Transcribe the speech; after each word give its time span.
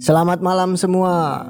Selamat 0.00 0.40
malam 0.40 0.72
semua. 0.80 1.44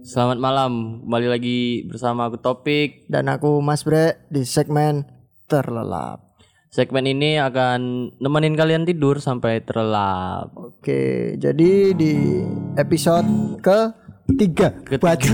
Selamat 0.00 0.40
malam, 0.40 1.04
kembali 1.04 1.28
lagi 1.28 1.84
bersama 1.84 2.32
aku 2.32 2.40
Topik. 2.40 3.04
Dan 3.12 3.28
aku 3.28 3.60
Mas 3.60 3.84
Bre 3.84 4.24
di 4.32 4.40
segmen 4.48 5.04
Terlelap. 5.44 6.40
Segmen 6.72 7.04
ini 7.04 7.36
akan 7.36 8.08
nemenin 8.24 8.56
kalian 8.56 8.88
tidur 8.88 9.20
sampai 9.20 9.60
terlelap. 9.60 10.56
Oke, 10.56 11.36
jadi 11.36 11.92
di 11.92 12.40
episode 12.80 13.60
ke 13.60 13.92
tiga, 14.40 14.80
Ketiga. 14.80 15.28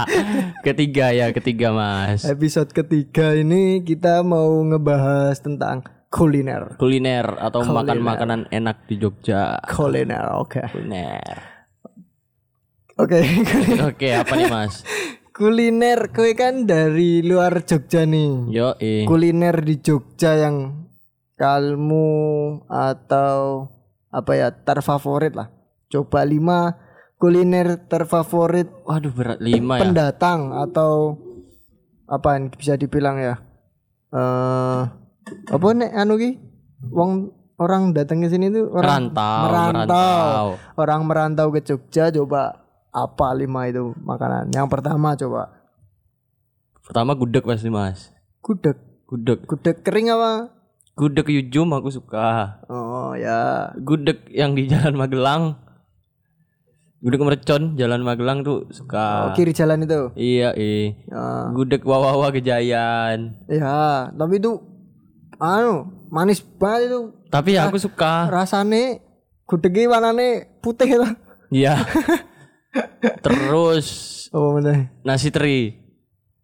ketiga 0.66 1.06
ya, 1.12 1.36
ketiga 1.36 1.68
Mas. 1.76 2.24
episode 2.24 2.72
ketiga 2.72 3.36
ini 3.36 3.84
kita 3.84 4.24
mau 4.24 4.56
ngebahas 4.64 5.36
tentang 5.36 5.84
kuliner. 6.14 6.78
Kuliner 6.78 7.26
atau 7.42 7.66
Kuliner. 7.66 7.74
makan 7.82 7.98
makanan 7.98 8.40
enak 8.54 8.86
di 8.86 9.02
Jogja. 9.02 9.58
Kuliner, 9.66 10.38
oke. 10.38 10.62
Kuliner. 10.70 11.50
Oke, 12.94 13.18
Oke, 13.82 14.14
apa 14.14 14.38
nih 14.38 14.46
Mas? 14.46 14.86
kuliner 15.36 16.14
kue 16.14 16.38
kan 16.38 16.62
dari 16.62 17.26
luar 17.26 17.66
Jogja 17.66 18.06
nih. 18.06 18.54
Yo, 18.54 18.78
kuliner 19.10 19.58
di 19.58 19.82
Jogja 19.82 20.38
yang 20.38 20.86
kalmu 21.34 22.62
atau 22.70 23.66
apa 24.14 24.32
ya 24.38 24.54
terfavorit 24.54 25.34
lah. 25.34 25.50
Coba 25.90 26.22
lima 26.22 26.78
kuliner 27.18 27.82
terfavorit 27.90 28.70
Waduh 28.86 29.10
berat 29.10 29.38
lima 29.42 29.78
ya. 29.78 29.82
pendatang 29.82 30.54
atau 30.54 31.18
apa 32.06 32.38
yang 32.38 32.54
bisa 32.54 32.78
dibilang 32.78 33.18
ya? 33.18 33.34
Eh 34.14 34.82
apa 35.46 35.66
nek 35.72 35.90
anu 35.92 36.14
ki? 36.16 36.30
Wong 36.88 37.32
orang 37.56 37.92
datang 37.92 38.20
ke 38.20 38.28
sini 38.28 38.50
tuh 38.50 38.68
orang 38.68 39.08
Merantau, 39.08 39.40
merantau. 39.42 39.72
merantau. 39.72 40.44
Orang 40.74 41.00
merantau 41.06 41.46
ke 41.48 41.60
Jogja 41.60 42.10
coba 42.10 42.60
apa 42.90 43.28
lima 43.32 43.66
itu 43.66 43.94
makanan. 43.98 44.50
Yang 44.50 44.66
pertama 44.68 45.14
coba 45.14 45.42
Pertama 46.80 47.16
gudeg 47.16 47.40
pasti 47.40 47.72
Mas. 47.72 48.12
gudeg. 48.40 48.76
Gudeg. 49.04 49.40
Gudeg 49.44 49.80
kering 49.80 50.12
apa? 50.12 50.52
Gudeg 50.94 51.24
Yujum 51.26 51.72
aku 51.72 51.88
suka. 51.88 52.60
Oh 52.68 53.16
ya, 53.16 53.72
Gudeg 53.80 54.28
yang 54.28 54.52
di 54.52 54.68
Jalan 54.68 54.94
Magelang. 54.94 55.56
Gudeg 57.00 57.20
Mercon 57.20 57.76
Jalan 57.76 58.00
Magelang 58.00 58.40
tuh 58.40 58.64
suka. 58.68 59.28
Oh, 59.28 59.30
kiri 59.32 59.52
jalan 59.52 59.84
itu. 59.84 60.12
Iya, 60.14 60.52
eh. 60.56 60.96
Ya, 61.04 61.52
Gudeg 61.52 61.84
Wawawa 61.84 62.32
Gejayan. 62.32 63.36
ya, 63.44 64.08
tapi 64.10 64.40
itu 64.40 64.56
anu 65.36 65.74
manis 66.08 66.40
banget 66.40 66.88
itu. 66.88 67.00
Tapi 67.28 67.54
ya 67.54 67.66
aku 67.66 67.76
suka. 67.76 68.28
Rasane 68.28 69.02
gudegnya 69.44 69.88
warnane 69.88 70.28
putih 70.58 70.88
itu. 70.90 71.08
Iya. 71.50 71.78
Terus 73.24 73.86
Oh, 74.30 74.58
mana? 74.58 74.90
nasi 75.02 75.30
teri. 75.30 75.78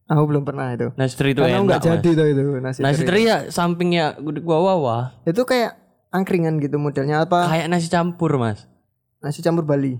Aku 0.06 0.26
belum 0.26 0.42
pernah 0.42 0.70
itu. 0.70 0.94
Nasi 0.94 1.14
teri 1.14 1.34
itu 1.34 1.42
Karena 1.42 1.58
enak. 1.60 1.82
jadi 1.82 2.08
tuh 2.08 2.26
itu 2.26 2.42
nasi, 2.58 2.78
Nasi 2.82 3.02
teri. 3.02 3.06
teri 3.06 3.20
ya 3.26 3.36
sampingnya 3.50 4.14
gudeg 4.16 4.42
Wawawa. 4.42 5.22
Itu 5.22 5.42
kayak 5.42 5.74
angkringan 6.10 6.58
gitu 6.58 6.78
modelnya 6.78 7.26
apa? 7.26 7.46
Kayak 7.46 7.66
nasi 7.66 7.86
campur, 7.86 8.38
Mas. 8.38 8.66
Nasi 9.18 9.42
campur 9.42 9.66
Bali. 9.66 9.98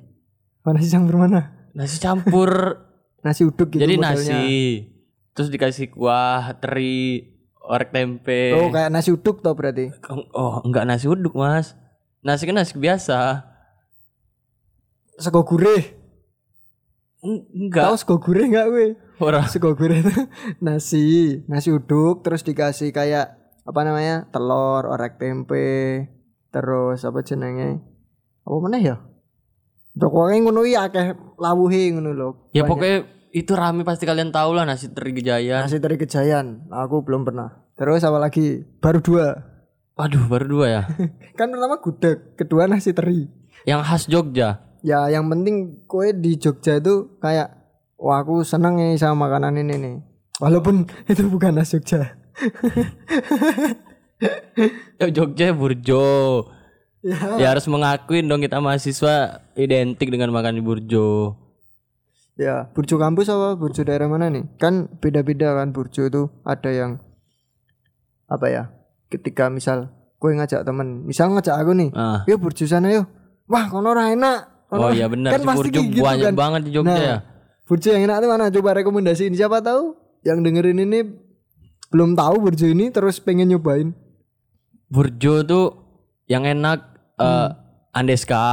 Oh, 0.63 0.71
nasi 0.71 0.87
campur 0.87 1.19
mana? 1.19 1.71
Nasi 1.75 1.99
campur 1.99 2.51
Nasi 3.27 3.43
uduk 3.45 3.75
gitu 3.75 3.83
jadi 3.83 3.99
modelnya. 3.99 4.39
nasi. 4.39 4.87
Terus 5.31 5.49
dikasih 5.51 5.91
kuah, 5.91 6.55
teri, 6.57 7.27
orek 7.71 7.95
tempe. 7.95 8.51
Oh, 8.53 8.69
kayak 8.69 8.91
nasi 8.91 9.15
uduk 9.15 9.41
tuh 9.41 9.55
berarti. 9.55 9.95
Oh, 10.35 10.59
enggak 10.61 10.85
nasi 10.85 11.07
uduk, 11.07 11.33
Mas. 11.33 11.79
Nasi 12.21 12.45
kan 12.45 12.59
nasi 12.59 12.75
biasa. 12.75 13.47
Sego 15.17 15.47
gurih. 15.47 15.97
Eng- 17.21 17.45
Tahu 17.45 17.69
Enggak. 17.69 17.97
sego 17.97 18.17
gurih 18.17 18.49
enggak 18.49 18.67
gue? 18.69 18.87
Ora. 19.21 19.45
Sego 19.47 19.77
gurih 19.77 20.01
itu 20.01 20.13
nasi, 20.65 21.41
nasi 21.47 21.69
uduk 21.69 22.25
terus 22.25 22.41
dikasih 22.41 22.91
kayak 22.91 23.37
apa 23.63 23.81
namanya? 23.85 24.27
telur, 24.33 24.89
orek 24.89 25.21
tempe, 25.21 26.09
terus 26.49 27.05
apa 27.05 27.21
jenenge? 27.21 27.79
Apa 28.43 28.57
mana 28.59 28.81
ya? 28.81 28.97
Pokoknya 29.93 30.41
ngono 30.41 30.65
ya 30.65 30.89
akeh 30.89 31.13
lawuhe 31.37 31.93
ngono 31.93 32.11
lho. 32.11 32.29
Ya 32.51 32.65
pokoknya 32.65 33.05
itu 33.31 33.53
rame 33.55 33.87
pasti 33.87 34.07
kalian 34.07 34.35
tahu 34.35 34.59
lah 34.59 34.67
nasi 34.67 34.91
teri 34.91 35.15
Gejayan. 35.15 35.63
nasi 35.63 35.79
dari 35.79 35.95
Kejayan. 35.95 36.67
Aku 36.71 37.07
belum 37.07 37.23
pernah. 37.23 37.63
Terus 37.79 38.03
apa 38.03 38.19
lagi? 38.19 38.67
Baru 38.83 38.99
dua. 38.99 39.39
Waduh, 39.95 40.27
baru 40.27 40.47
dua 40.49 40.67
ya. 40.67 40.83
Kan 41.39 41.55
pertama 41.55 41.79
gudeg, 41.79 42.35
kedua 42.35 42.67
nasi 42.67 42.91
teri. 42.91 43.31
Yang 43.65 43.81
khas 43.87 44.03
Jogja. 44.11 44.49
Ya 44.81 45.07
yang 45.13 45.29
penting 45.29 45.85
kue 45.85 46.17
di 46.17 46.41
Jogja 46.41 46.81
itu 46.81 47.21
kayak 47.21 47.53
wah 48.01 48.25
aku 48.25 48.43
seneng 48.43 48.81
nih 48.81 48.97
sama 48.97 49.29
makanan 49.29 49.61
ini 49.61 49.75
nih. 49.77 49.97
Walaupun 50.41 50.89
itu 51.11 51.23
bukan 51.31 51.61
khas 51.61 51.79
Jogja. 51.79 52.01
Ya 55.01 55.09
Jogja 55.09 55.57
Burjo. 55.57 56.45
Ya. 57.01 57.17
Ya 57.41 57.47
harus 57.57 57.65
mengakuin 57.65 58.29
dong 58.29 58.45
kita 58.45 58.61
mahasiswa 58.61 59.41
identik 59.57 60.13
dengan 60.13 60.29
makan 60.29 60.61
di 60.61 60.63
Burjo. 60.65 61.33
Ya, 62.41 62.73
burjo 62.73 62.97
kampus 62.97 63.29
apa 63.29 63.53
burjo 63.53 63.85
daerah 63.85 64.09
mana 64.09 64.27
nih? 64.27 64.49
Kan 64.57 64.89
beda-beda 64.97 65.53
kan 65.53 65.77
burjo 65.77 66.09
itu 66.09 66.33
ada 66.41 66.73
yang 66.73 66.97
apa 68.25 68.47
ya? 68.49 68.63
Ketika 69.07 69.53
misal 69.53 69.93
gue 70.17 70.31
ngajak 70.33 70.63
temen, 70.63 71.05
misal 71.05 71.29
ngajak 71.31 71.53
aku 71.55 71.73
nih, 71.75 71.93
Ah. 71.93 72.25
yuk 72.25 72.41
burjo 72.41 72.65
sana 72.65 72.89
yuk. 72.89 73.05
Wah, 73.45 73.69
kono 73.69 73.91
ora 73.91 74.09
enak. 74.09 74.39
Kono- 74.67 74.81
Oh 74.81 74.91
iya 74.91 75.05
benar 75.05 75.35
kan 75.35 75.43
pasti 75.43 75.69
Burjo 75.69 75.81
gitu 75.85 76.01
banyak 76.01 76.31
kan. 76.31 76.37
banget 76.39 76.61
di 76.63 76.71
Jogja 76.71 76.89
Nah, 76.89 77.03
ya. 77.03 77.17
Burjo 77.67 77.89
yang 77.91 78.03
enak 78.05 78.17
tuh 78.19 78.29
mana? 78.31 78.45
Coba 78.49 78.71
rekomendasiin. 78.73 79.35
Siapa 79.35 79.59
tahu 79.61 79.83
yang 80.23 80.41
dengerin 80.41 80.79
ini 80.79 81.01
belum 81.89 82.15
tahu 82.15 82.39
burjo 82.41 82.65
ini 82.65 82.89
terus 82.89 83.19
pengen 83.19 83.51
nyobain. 83.51 83.91
Burjo 84.87 85.43
tuh 85.43 85.67
yang 86.25 86.43
enak 86.43 86.79
eh 87.17 87.27
Hmm. 87.47 87.51
Andeska, 87.93 88.47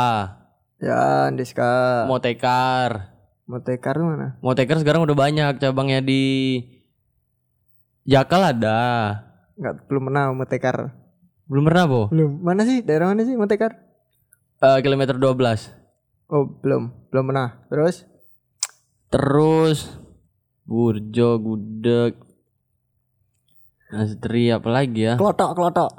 Ya, 0.77 1.29
Andeska. 1.29 2.05
Motekar. 2.05 3.16
Motekar 3.47 3.95
mana? 3.95 4.35
Motekar 4.43 4.75
sekarang 4.77 5.07
udah 5.07 5.15
banyak 5.15 5.55
cabangnya 5.57 6.03
di 6.03 6.21
Jakal 8.03 8.43
ada. 8.43 8.79
Enggak, 9.55 9.87
belum 9.87 10.11
pernah 10.11 10.23
Motekar. 10.35 10.75
Belum 11.47 11.63
pernah, 11.63 11.83
Bo? 11.87 12.01
Belum. 12.11 12.43
Mana 12.43 12.67
sih? 12.67 12.83
Daerah 12.83 13.11
mana 13.11 13.23
sih 13.23 13.39
Motekar? 13.39 13.71
Eh, 14.59 14.79
kilometer 14.83 15.15
12. 15.15 15.71
Oh, 16.27 16.43
belum. 16.59 16.91
Belum 17.07 17.23
pernah. 17.31 17.63
Terus? 17.71 18.03
Terus 19.07 19.87
Burjo, 20.67 21.39
Gudeg. 21.39 22.19
Nasi 23.87 24.19
teri 24.19 24.51
apa 24.51 24.67
lagi 24.67 25.07
ya? 25.07 25.15
Klotok, 25.15 25.55
klotok. 25.55 25.91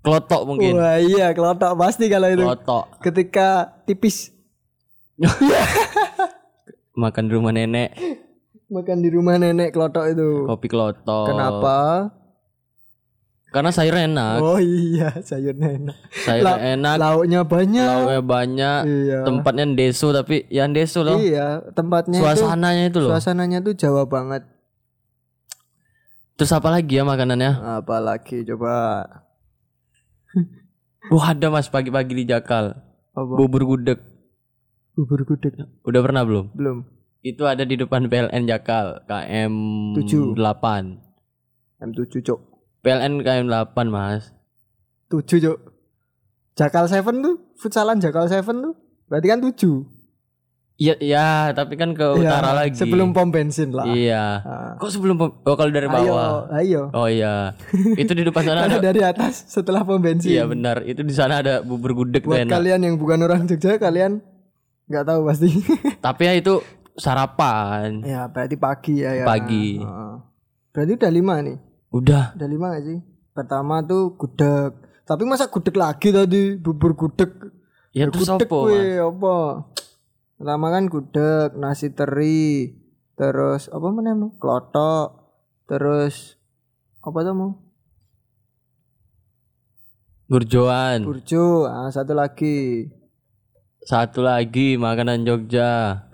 Klotok 0.00 0.42
mungkin. 0.48 0.80
Wah 0.80 0.96
iya 0.96 1.36
kelotok 1.36 1.76
pasti 1.76 2.08
kalau 2.08 2.32
itu 2.32 2.40
Klotok. 2.40 2.96
ketika 3.04 3.76
tipis 3.84 4.32
Makan 6.98 7.24
di 7.24 7.32
rumah 7.32 7.54
nenek, 7.54 7.94
makan 8.66 8.98
di 8.98 9.08
rumah 9.08 9.38
nenek 9.38 9.70
kelotok 9.70 10.10
itu. 10.10 10.28
kopi 10.44 10.66
klotok. 10.66 11.30
Kenapa? 11.30 11.78
Karena 13.48 13.70
sayurnya 13.70 14.04
enak. 14.04 14.34
Oh 14.42 14.58
iya 14.58 15.08
sayurnya 15.22 15.78
enak. 15.78 15.96
Sayurnya 16.12 16.44
La- 16.44 16.60
enak, 16.68 16.94
Lauknya 16.98 17.40
banyak. 17.46 17.86
lauknya 17.88 18.20
banyak, 18.20 18.80
Iya. 18.84 19.18
tempatnya 19.24 19.64
deso 19.72 20.10
tapi 20.10 20.44
yang 20.48 20.74
deso 20.74 21.00
loh. 21.00 21.16
Iya 21.16 21.64
tempatnya 21.72 22.18
Suasananya 22.18 22.84
itu 22.84 22.92
itu 22.92 22.98
loh. 23.00 23.10
suasananya 23.14 23.58
tuh 23.62 23.72
Jawa 23.72 24.04
banget. 24.04 24.42
Terus 26.34 26.52
apa 26.52 26.68
lagi 26.68 26.94
ya 26.94 27.02
makanannya? 27.02 27.78
Apalagi 27.78 28.42
coba 28.44 29.06
Wah 31.08 31.32
ada 31.32 31.48
mas 31.48 31.66
pagi-pagi 31.66 32.12
di 32.12 32.24
Jakal. 32.26 32.76
apa? 33.14 33.32
Bubur 33.32 33.64
gudeg. 33.64 33.96
Bubur 34.98 35.22
gudeg 35.22 35.54
Udah 35.86 36.02
pernah 36.02 36.26
belum? 36.26 36.50
belum. 36.58 36.82
Itu 37.22 37.46
ada 37.46 37.62
di 37.62 37.78
depan 37.78 38.10
PLN 38.10 38.50
Jakal 38.50 39.06
KM 39.06 39.54
Tujuh. 39.94 40.34
8. 40.34 41.78
M7 41.78 42.18
cok. 42.26 42.40
PLN 42.82 43.22
KM 43.22 43.46
8 43.46 43.78
mas. 43.86 44.34
7 45.06 45.22
cok. 45.22 45.58
Jakal 46.58 46.90
Seven 46.90 47.22
tuh 47.22 47.54
futsalan 47.54 48.02
Jakal 48.02 48.26
Seven 48.26 48.58
tuh 48.58 48.74
berarti 49.06 49.26
kan 49.30 49.38
7 49.38 49.86
Iya 50.78 50.94
ya 51.02 51.28
tapi 51.54 51.74
kan 51.78 51.94
ke 51.94 52.06
utara 52.18 52.54
lagi. 52.54 52.74
Sebelum 52.74 53.10
pom 53.10 53.34
bensin 53.34 53.74
lah. 53.74 53.86
Iya. 53.86 54.42
Ah. 54.46 54.72
Kok 54.78 54.90
sebelum 54.94 55.14
pem- 55.18 55.38
oh 55.42 55.54
kalau 55.58 55.74
dari 55.74 55.90
bawah. 55.90 56.46
Ayo, 56.54 56.54
ayo. 56.58 56.82
Oh 56.94 57.10
iya. 57.10 57.54
itu 58.02 58.14
di 58.14 58.22
depan 58.22 58.46
sana 58.46 58.66
ada. 58.66 58.78
dari 58.78 59.02
atas 59.02 59.46
setelah 59.50 59.82
pom 59.82 59.98
bensin. 59.98 60.38
Iya 60.38 60.46
benar. 60.46 60.86
Itu 60.86 61.02
di 61.02 61.10
sana 61.10 61.42
ada 61.42 61.66
bubur 61.66 61.98
gudeg 61.98 62.22
Buat 62.22 62.46
enak. 62.46 62.54
kalian 62.54 62.80
yang 62.82 62.94
bukan 62.94 63.18
orang 63.26 63.46
Jogja, 63.50 63.74
kalian 63.78 64.22
nggak 64.88 65.04
tahu 65.04 65.20
pasti. 65.28 65.48
Tapi 66.06 66.22
ya 66.24 66.32
itu 66.34 66.54
sarapan. 66.98 68.02
ya, 68.02 68.26
berarti 68.26 68.56
pagi 68.58 69.04
ya. 69.04 69.22
ya. 69.22 69.24
Pagi. 69.28 69.78
Berarti 70.74 70.92
udah 70.98 71.12
lima 71.12 71.34
nih. 71.44 71.58
Udah. 71.94 72.34
Udah 72.34 72.48
lima 72.48 72.66
gak 72.76 72.84
sih? 72.84 72.98
Pertama 73.32 73.80
tuh 73.86 74.18
gudeg. 74.18 74.74
Tapi 75.06 75.22
masa 75.24 75.48
gudeg 75.48 75.76
lagi 75.78 76.12
tadi 76.12 76.58
bubur 76.58 76.92
gudeg 76.92 77.32
Ya 77.96 78.06
terus 78.12 78.28
Gudeg 78.28 78.46
apa? 78.46 78.58
Mas? 78.68 79.00
apa? 79.00 79.36
Pertama 80.38 80.66
kan 80.70 80.84
gudeg, 80.86 81.50
nasi 81.58 81.90
teri, 81.90 82.78
terus 83.18 83.66
apa 83.72 83.86
mana 83.90 84.14
mau? 84.14 84.30
Klotok, 84.38 85.34
terus 85.66 86.38
apa 87.02 87.18
tuh 87.26 87.34
mau? 87.34 87.50
Burjoan. 90.28 91.08
Burjo, 91.08 91.64
ah, 91.64 91.88
satu 91.88 92.12
lagi. 92.12 92.86
Satu 93.88 94.20
lagi 94.20 94.76
makanan 94.76 95.24
Jogja. 95.24 96.04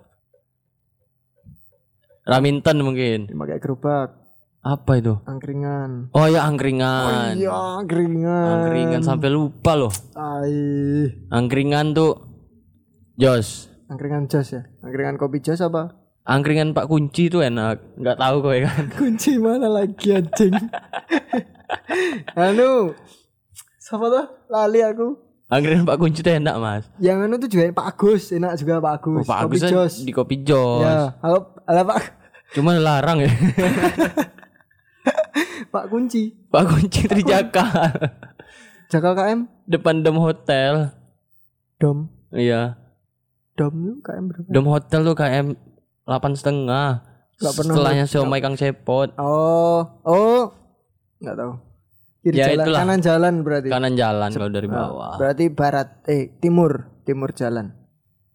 Raminten 2.22 2.78
mungkin. 2.86 3.26
Pakai 3.26 3.58
gerobak, 3.58 4.14
Apa 4.62 5.02
itu? 5.02 5.18
angkringan. 5.26 6.14
Oh 6.14 6.30
ya 6.30 6.46
angkringan. 6.46 7.34
Iya, 7.34 7.50
angkringan. 7.82 8.46
Angkringan 8.62 9.02
sampai 9.02 9.26
lupa 9.26 9.74
loh. 9.74 9.90
Ai, 10.14 11.10
Angkringan 11.34 11.98
tuh 11.98 12.14
Jos. 13.18 13.66
angkringan 13.90 14.30
jos 14.30 14.54
ya? 14.54 14.62
Angkringan 14.78 15.18
kopi 15.18 15.42
jos 15.42 15.58
apa? 15.58 15.98
Angkringan 16.22 16.78
Pak 16.78 16.86
Kunci 16.86 17.26
tuh 17.26 17.42
enak. 17.42 17.98
Nggak 17.98 18.22
tahu 18.22 18.36
kowe 18.38 18.58
kan. 18.62 18.86
Kunci 19.02 19.34
mana 19.36 19.66
lagi 19.66 20.14
anjing? 20.14 20.54
anu, 22.38 22.94
siapa 23.76 24.06
tuh? 24.06 24.26
Lali 24.46 24.78
aku. 24.78 25.23
Angkringan 25.54 25.86
Pak 25.86 26.02
Kunci 26.02 26.26
tuh 26.26 26.34
enak, 26.34 26.58
Mas. 26.58 26.84
Yang 26.98 27.30
anu 27.30 27.34
tuh 27.38 27.46
juga 27.46 27.70
Pak 27.70 27.86
Agus, 27.94 28.34
enak 28.34 28.58
juga 28.58 28.82
Pak 28.82 28.92
Agus. 28.98 29.22
Oh, 29.22 29.24
Pak 29.30 29.38
kopi 29.46 29.46
Agus 29.46 29.62
kan 29.62 29.70
jos. 29.70 29.94
di 30.02 30.10
Kopi 30.10 30.36
Jos. 30.42 30.82
Ya, 30.82 31.14
halo, 31.22 31.54
halo 31.62 31.80
Pak 31.86 31.98
Cuma 32.58 32.74
larang 32.74 33.22
ya. 33.22 33.30
Pak 35.74 35.84
Kunci. 35.90 36.34
Pak 36.50 36.62
Kunci 36.66 37.06
Trijaka. 37.06 37.66
Jakal 38.90 39.14
KM 39.14 39.46
Depan 39.70 40.02
Dom 40.02 40.18
Hotel. 40.18 40.90
Dom. 41.78 42.10
Iya. 42.34 42.74
Dom 43.54 43.74
itu 43.78 43.94
KM 44.02 44.24
berapa? 44.30 44.48
Dom 44.50 44.66
Hotel 44.66 45.00
tuh 45.06 45.14
KM 45.14 45.46
delapan 46.02 46.32
setengah. 46.34 46.88
Nggak 47.38 47.54
pernah 47.58 47.74
Setelahnya 47.74 48.04
siomay 48.10 48.40
Kang 48.42 48.58
Cepot. 48.58 49.14
Oh, 49.18 50.02
oh. 50.02 50.50
Enggak 51.18 51.38
tahu. 51.38 51.52
Kiri 52.24 52.40
Ya, 52.40 52.48
jalan, 52.48 52.64
itulah. 52.64 52.78
kanan 52.80 53.00
jalan 53.04 53.34
berarti. 53.44 53.68
Kanan 53.68 53.92
jalan 53.94 54.28
kalau 54.32 54.48
dari 54.48 54.64
Ah, 54.66 54.74
bawah. 54.88 55.12
Berarti 55.20 55.44
barat 55.52 55.88
eh 56.08 56.32
timur, 56.40 56.88
timur 57.04 57.36
jalan. 57.36 57.76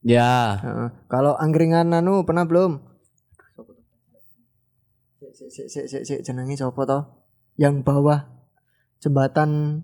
Ya. 0.05 0.61
Kalau 1.09 1.33
angkringan 1.33 1.89
anu 1.89 2.21
pernah 2.21 2.45
belum? 2.45 2.85
Sik 5.29 5.67
sik 5.67 5.87
sik 5.89 6.03
sik 6.05 6.19
jenenge 6.21 6.53
sapa 6.53 6.81
to? 6.85 6.99
Yang 7.55 7.81
bawah 7.81 8.29
jembatan 8.99 9.81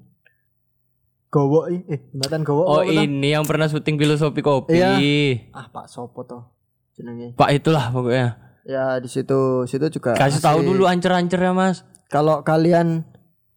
Gowo 1.27 1.67
eh 1.67 1.81
jembatan 2.13 2.45
Gowo 2.45 2.63
Oh 2.63 2.83
ini 2.83 3.33
yang 3.33 3.43
pernah 3.43 3.65
syuting 3.65 3.97
filosofi 3.97 4.39
kopi. 4.39 4.79
Iya. 4.79 4.95
Ah 5.51 5.67
Pak 5.67 5.89
sopo 5.89 6.23
to? 6.23 6.39
Jenenge. 6.93 7.33
Pak 7.33 7.49
itulah 7.51 7.89
pokoknya. 7.89 8.37
Ya 8.65 8.97
di 8.97 9.09
situ 9.09 9.65
situ 9.65 9.89
juga 9.91 10.13
Kasih 10.13 10.39
tahu 10.39 10.61
dulu 10.61 10.85
ancer-ancer 10.85 11.37
ya 11.37 11.51
mas. 11.51 11.83
Kalau 12.07 12.41
kalian 12.41 13.03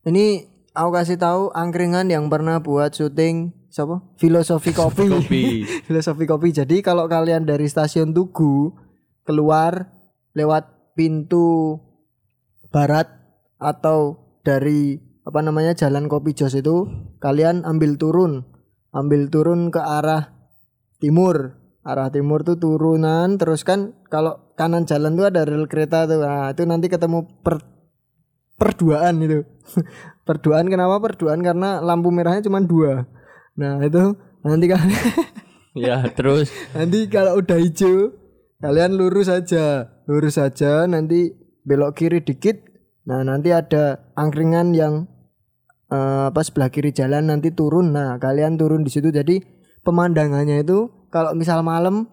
ini 0.07 0.47
aku 0.77 0.91
kasih 0.95 1.19
tahu 1.19 1.51
angkringan 1.51 2.07
yang 2.13 2.31
pernah 2.31 2.63
buat 2.63 2.95
syuting 2.95 3.51
siapa? 3.73 4.03
Filosofi 4.19 4.71
kopi. 4.75 5.07
Filosofi 5.87 6.25
kopi. 6.27 6.49
Jadi 6.55 6.83
kalau 6.83 7.07
kalian 7.07 7.47
dari 7.47 7.67
stasiun 7.67 8.15
Tugu 8.15 8.75
keluar 9.27 9.93
lewat 10.33 10.95
pintu 10.97 11.79
barat 12.71 13.07
atau 13.59 14.19
dari 14.47 14.99
apa 15.29 15.45
namanya 15.45 15.77
jalan 15.77 16.09
kopi 16.09 16.33
Jos 16.33 16.57
itu 16.57 16.89
kalian 17.21 17.69
ambil 17.69 18.01
turun, 18.01 18.49
ambil 18.97 19.29
turun 19.29 19.69
ke 19.69 19.81
arah 19.83 20.33
timur. 21.03 21.59
Arah 21.89 22.13
timur 22.13 22.45
tuh 22.45 22.61
turunan 22.61 23.41
terus 23.41 23.65
kan 23.65 23.97
kalau 24.13 24.53
kanan 24.61 24.85
jalan 24.85 25.17
tuh 25.17 25.29
ada 25.33 25.49
rel 25.49 25.65
kereta 25.65 26.05
tuh. 26.05 26.21
Nah, 26.21 26.53
itu 26.53 26.69
nanti 26.69 26.93
ketemu 26.93 27.25
per 27.41 27.78
perduaan 28.59 29.23
itu. 29.23 29.47
perduaan 30.29 30.67
kenapa 30.69 30.99
perduaan? 31.01 31.41
Karena 31.41 31.79
lampu 31.81 32.11
merahnya 32.11 32.45
cuma 32.45 32.61
dua. 32.61 33.07
Nah, 33.57 33.81
itu 33.81 34.19
nanti 34.43 34.67
kalian 34.67 35.03
ya 35.87 36.03
terus. 36.13 36.51
Nanti 36.77 37.07
kalau 37.07 37.39
udah 37.39 37.59
hijau, 37.59 38.13
kalian 38.59 38.99
lurus 38.99 39.31
aja, 39.31 39.89
lurus 40.11 40.37
aja. 40.37 40.85
Nanti 40.91 41.33
belok 41.63 41.95
kiri 41.99 42.21
dikit. 42.21 42.67
Nah 43.09 43.25
nanti 43.25 43.57
ada 43.57 44.13
angkringan 44.21 44.77
yang 44.77 45.09
eh, 45.89 46.25
apa 46.29 46.41
sebelah 46.45 46.69
kiri 46.69 46.93
jalan 46.93 47.31
nanti 47.33 47.55
turun. 47.55 47.95
Nah 47.95 48.21
kalian 48.21 48.61
turun 48.61 48.85
di 48.85 48.91
situ. 48.93 49.09
Jadi 49.09 49.41
pemandangannya 49.81 50.61
itu 50.61 51.09
kalau 51.09 51.33
misal 51.33 51.65
malam 51.65 52.09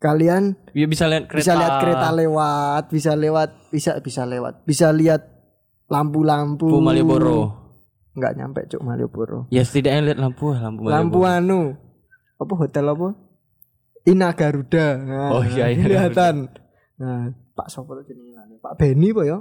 kalian 0.00 0.56
Ya 0.74 0.88
bisa 0.88 1.06
lihat 1.06 1.28
kereta. 1.28 1.38
bisa 1.38 1.52
lihat 1.54 1.74
kereta 1.84 2.08
lewat, 2.10 2.82
bisa 2.90 3.12
lewat, 3.14 3.50
bisa 3.70 3.92
bisa 4.00 4.22
lewat, 4.26 4.54
bisa 4.66 4.88
lihat 4.90 5.39
lampu-lampu. 5.90 6.70
Lampu 6.70 6.80
Malioboro. 6.80 7.40
Nggak 8.14 8.32
nyampe 8.38 8.60
cuk 8.66 8.80
Malioboro. 8.80 9.38
Ya 9.50 9.62
setidaknya 9.62 10.14
lihat 10.14 10.18
lampu 10.18 10.54
lampu 10.54 10.86
lampu 10.86 11.18
Malioboro. 11.20 11.26
anu 11.28 11.60
apa 12.38 12.52
hotel 12.56 12.86
apa 12.88 13.08
Ina 14.02 14.32
Garuda 14.32 14.86
nah, 14.96 15.28
Oh 15.36 15.44
iya, 15.44 15.68
Ina 15.68 15.84
kelihatan 15.84 16.48
nah 16.96 17.28
Pak 17.52 17.68
Sopo 17.68 17.92
jenenge 18.00 18.32
lali. 18.32 18.56
Pak 18.56 18.78
Beni 18.78 19.12
apa 19.12 19.22
ya 19.24 19.38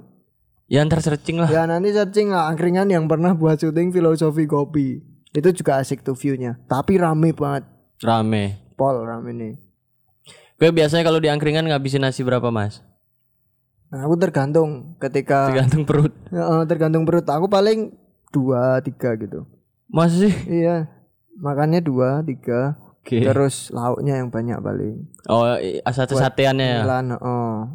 Ya 0.69 0.83
ntar 0.83 0.99
searching 0.99 1.39
lah. 1.39 1.47
ya 1.47 1.63
nanti 1.63 1.89
searching 1.89 2.29
lah 2.29 2.45
angkringan 2.45 2.85
yang 2.85 3.07
pernah 3.07 3.31
buat 3.33 3.55
syuting 3.55 3.89
filosofi 3.89 4.45
kopi 4.45 4.99
itu 5.31 5.49
juga 5.53 5.79
asik 5.79 6.03
tuh 6.03 6.13
viewnya 6.13 6.59
tapi 6.65 6.97
rame 6.97 7.31
banget 7.31 7.65
Rame. 7.99 8.59
pol 8.75 8.99
rame 9.01 9.31
nih 9.31 9.53
Gue 10.55 10.69
biasanya 10.69 11.01
kalau 11.01 11.17
di 11.17 11.25
angkringan 11.25 11.63
ngabisin 11.63 12.03
nasi 12.03 12.19
berapa 12.19 12.51
mas? 12.51 12.83
Nah 13.89 14.05
aku 14.05 14.15
tergantung 14.15 14.93
ketika 14.97 15.49
Tergantung 15.49 15.81
perut. 15.83 16.13
Heeh, 16.29 16.61
tergantung 16.65 17.03
perut 17.03 17.25
aku 17.25 17.45
paling 17.45 17.89
dua 18.29 18.77
tiga 18.79 19.17
gitu 19.17 19.49
Masih. 19.85 20.29
iya 20.45 20.85
makannya 21.35 21.81
dua 21.81 22.21
tiga 22.21 22.77
Oke. 23.01 23.25
terus 23.25 23.73
lauknya 23.73 24.21
yang 24.21 24.29
banyak 24.29 24.59
paling 24.59 25.09
Oh 25.25 25.41
satu 25.89 26.13
sateannya 26.13 26.65
ya. 26.67 26.79
Milan, 26.83 27.17
oh. 27.17 27.65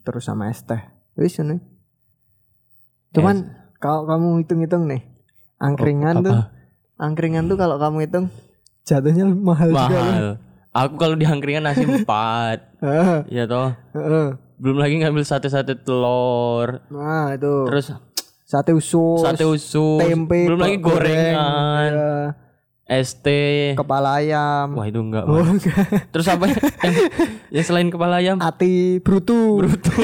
Terus 0.00 0.24
sama 0.24 0.48
es 0.48 0.64
teh. 0.64 0.80
Wis 1.14 1.38
ini. 1.38 1.60
Cuman 3.12 3.52
kalau 3.76 4.06
kamu 4.06 4.42
hitung-hitung 4.42 4.88
nih, 4.88 5.02
angkringan 5.58 6.18
Oh, 6.18 6.24
tuh, 6.24 6.34
angkringan 6.96 7.46
tuh 7.46 7.54
kalau 7.54 7.76
kamu 7.76 8.08
hitung 8.08 8.26
jatuhnya 8.82 9.28
mahal, 9.28 9.70
juga. 9.70 9.86
kan? 9.86 10.02
Mahal. 10.02 10.26
Aku 10.72 10.94
kalau 10.96 11.14
di 11.14 11.26
angkringan 11.26 11.62
nasi 11.62 11.84
empat. 11.90 12.58
Iya 13.28 13.44
toh. 13.44 13.74
Belum 14.60 14.76
lagi 14.76 15.00
ngambil 15.00 15.24
sate-sate 15.24 15.72
telur. 15.74 16.84
Nah, 16.92 17.32
itu. 17.32 17.64
Terus 17.64 17.96
sate 18.44 18.76
usus, 18.76 19.24
sate 19.24 19.48
usus. 19.48 19.96
tempe, 19.98 20.44
Belum 20.44 20.60
lagi 20.60 20.76
goreng, 20.76 21.32
gorengan. 21.32 21.90
ya, 21.90 22.12
ST. 23.00 23.26
kepala 23.72 24.20
ayam. 24.20 24.76
Wah 24.76 24.84
itu 24.84 25.00
enggak. 25.00 25.24
Oh, 25.24 25.40
enggak. 25.40 26.10
Terus 26.12 26.26
apa 26.28 26.44
yang, 26.44 26.60
yang 27.48 27.64
selain 27.64 27.88
kepala 27.88 28.20
ayam? 28.20 28.36
Ati 28.36 29.00
brutu. 29.00 29.64
Bruto. 29.64 29.96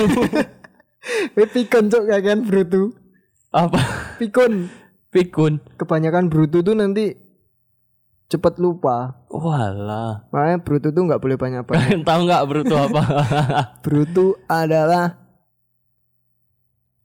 Wih, 1.37 1.47
pikun 1.47 1.87
cok 1.87 2.03
kayak 2.07 2.23
kan 2.25 2.39
brutu. 2.43 2.97
apa? 3.51 3.79
Pikun. 4.17 4.73
Pikun. 5.11 5.61
Kebanyakan 5.77 6.27
brutu 6.27 6.63
tuh 6.63 6.73
nanti 6.73 7.13
cepet 8.27 8.55
lupa. 8.59 9.23
Walah. 9.31 10.27
Makanya 10.35 10.59
brutu 10.63 10.89
tuh 10.91 11.03
nggak 11.07 11.23
boleh 11.23 11.37
banyak-banyak. 11.39 11.83
Kalian 11.87 12.03
tahu 12.09 12.21
nggak 12.27 12.45
bruto 12.47 12.75
apa? 12.75 13.03
Brutu 13.87 14.27
adalah 14.51 15.23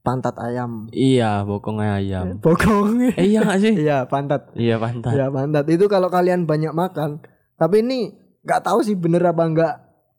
pantat 0.02 0.34
ayam. 0.42 0.90
iya, 0.90 1.46
bokong 1.46 1.78
ayam. 1.78 2.42
Bokong. 2.42 3.14
Eh 3.14 3.38
iya 3.38 3.46
gak 3.46 3.62
sih? 3.62 3.86
Iya, 3.86 4.10
pantat. 4.10 4.50
Iya 4.58 4.82
pantat. 4.82 5.14
Iya, 5.14 5.30
pantat. 5.30 5.66
Itu 5.70 5.86
kalau 5.86 6.10
kalian 6.10 6.50
banyak 6.50 6.74
makan. 6.74 7.22
Tapi 7.54 7.86
ini 7.86 8.10
nggak 8.42 8.66
tahu 8.66 8.82
sih 8.82 8.98
bener 8.98 9.22
apa 9.22 9.44
enggak. 9.46 9.76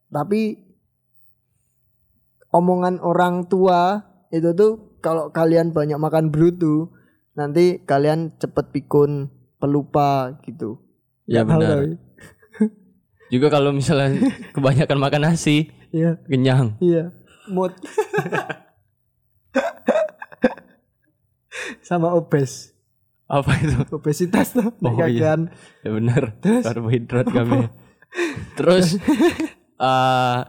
Tapi 0.06 0.54
omongan 2.54 3.02
orang 3.02 3.50
tua 3.50 4.06
itu 4.30 4.54
tuh 4.54 4.94
kalau 5.02 5.34
kalian 5.34 5.74
banyak 5.74 5.98
makan 5.98 6.30
brutu 6.30 6.94
nanti 7.34 7.82
kalian 7.82 8.38
cepet 8.38 8.70
pikun 8.70 9.34
pelupa 9.58 10.38
gitu. 10.46 10.78
Tahu 11.40 11.48
benar. 11.48 11.76
tapi. 11.78 11.88
Juga 13.32 13.46
kalau 13.48 13.72
misalnya 13.72 14.12
kebanyakan 14.52 14.98
makan 14.98 15.22
nasi, 15.24 15.72
Iya, 15.88 16.20
kenyang. 16.24 16.76
iya. 16.78 17.08
Mood. 17.48 17.72
Sama 21.82 22.12
obes. 22.12 22.72
Apa 23.26 23.56
itu? 23.58 23.76
Obesitas 23.90 24.52
tuh. 24.52 24.72
Oh, 24.78 24.92
iya. 25.02 25.36
Ya 25.80 25.90
benar. 25.90 26.36
Karbohidrat 26.40 27.26
kami. 27.26 27.68
Terus 28.54 28.96
eh 29.80 30.40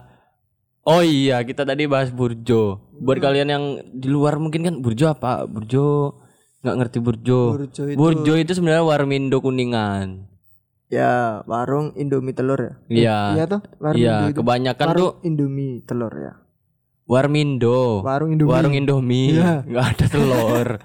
Oh 0.84 1.00
iya, 1.00 1.40
kita 1.40 1.64
tadi 1.64 1.88
bahas 1.88 2.12
burjo. 2.12 2.92
Buat 2.94 3.16
Hmm. 3.16 3.24
kalian 3.24 3.48
yang 3.48 3.64
di 3.88 4.04
luar 4.04 4.36
mungkin 4.36 4.60
kan 4.60 4.74
burjo 4.76 5.08
apa? 5.08 5.48
Burjo 5.48 6.20
nggak 6.60 6.76
ngerti 6.76 6.98
burjo. 7.00 7.40
Burjo 7.56 7.82
itu 7.88 7.96
Burjo 7.96 8.32
itu 8.36 8.52
sebenarnya 8.52 8.84
warmindo 8.84 9.40
kuningan. 9.40 10.28
Ya, 10.94 11.12
warung 11.44 11.90
Indomie 11.94 12.30
telur 12.32 12.60
ya. 12.60 12.72
Iya. 12.86 13.18
Iya 13.34 13.44
tuh, 13.48 13.60
warung 13.82 13.98
Iya, 13.98 14.14
Indo 14.14 14.28
itu. 14.30 14.38
kebanyakan 14.38 14.86
warung 14.86 15.02
tuh 15.02 15.10
Indomie 15.22 15.82
telur 15.82 16.14
ya. 16.14 16.32
Warmindo. 17.04 18.00
Warung 18.00 18.30
Indomie. 18.32 18.52
Warung 18.52 18.74
Indomie. 18.74 19.34
Iya. 19.34 19.66
nggak 19.66 19.86
ada 19.90 20.06
telur. 20.06 20.68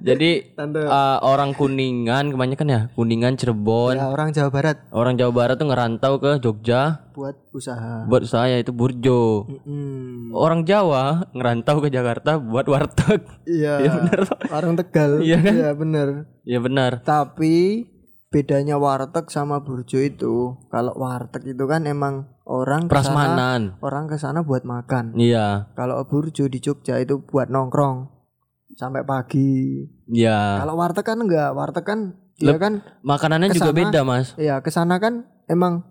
Jadi 0.00 0.30
eh, 0.54 1.18
orang 1.20 1.52
Kuningan 1.52 2.30
kebanyakan 2.30 2.66
ya, 2.68 2.80
Kuningan, 2.94 3.34
Cirebon. 3.34 3.96
ya, 3.96 4.08
orang 4.08 4.30
Jawa 4.30 4.48
Barat 4.48 4.76
Orang 4.88 5.16
Jawa 5.16 5.32
Barat 5.34 5.56
tuh 5.56 5.68
ngerantau 5.68 6.16
ke 6.16 6.38
Jogja 6.38 7.10
buat 7.12 7.36
usaha. 7.50 8.06
buat 8.06 8.24
saya 8.24 8.56
itu 8.56 8.72
burjo. 8.72 9.44
Mm-mm. 9.44 10.32
Orang 10.32 10.64
Jawa 10.64 11.28
ngerantau 11.32 11.80
ke 11.80 11.88
Jakarta 11.88 12.36
buat 12.36 12.64
warteg. 12.64 13.24
Iya. 13.44 13.74
Iya 13.82 13.90
bener. 13.98 14.18
Warung 14.46 14.76
Tegal. 14.76 15.10
Iya 15.20 15.36
kan? 15.36 15.52
Iya 15.52 15.70
bener. 15.74 16.08
Ya 16.44 16.58
benar. 16.60 16.92
Tapi 17.02 17.84
bedanya 18.30 18.78
warteg 18.78 19.26
sama 19.26 19.58
burjo 19.58 19.98
itu, 19.98 20.54
kalau 20.70 20.94
warteg 20.94 21.50
itu 21.50 21.64
kan 21.66 21.82
emang 21.84 22.30
orang 22.46 22.86
Prasmanan. 22.86 23.74
orang 23.82 24.06
ke 24.06 24.16
sana 24.16 24.40
buat 24.40 24.62
makan. 24.62 25.18
Iya. 25.18 25.74
Kalau 25.74 25.98
burjo 26.06 26.46
di 26.46 26.62
Jogja 26.62 26.96
itu 26.96 27.18
buat 27.20 27.50
nongkrong 27.50 28.06
sampai 28.72 29.02
pagi. 29.02 29.82
Iya. 30.06 30.62
Kalau 30.62 30.78
warteg 30.78 31.02
kan 31.02 31.18
enggak, 31.18 31.50
warteg 31.52 31.82
kan 31.82 32.00
dia 32.38 32.54
Lep- 32.54 32.62
kan 32.62 32.72
Makanannya 33.02 33.50
juga 33.50 33.68
Ke 33.68 33.74
sana. 33.74 33.80
beda, 33.82 34.00
Mas. 34.00 34.26
ya 34.38 34.62
ke 34.62 34.70
sana 34.70 34.96
kan 34.96 35.14
emang 35.44 35.82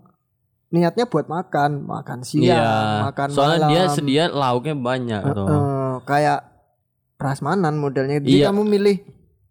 niatnya 0.70 1.06
buat 1.06 1.28
makan, 1.28 1.84
makan 1.84 2.24
siang, 2.24 2.56
Iya. 2.56 3.04
makan 3.06 3.28
Soalnya 3.30 3.68
dia 3.68 3.82
malam. 3.84 3.94
sedia 3.94 4.24
lauknya 4.32 4.76
banyak 4.76 5.22
tuh. 5.28 5.46
Eh, 5.46 5.96
kayak 6.06 6.40
prasmanan 7.16 7.76
modelnya. 7.76 8.18
Jadi 8.18 8.32
Iya. 8.40 8.48
kamu 8.48 8.64
milih 8.64 8.98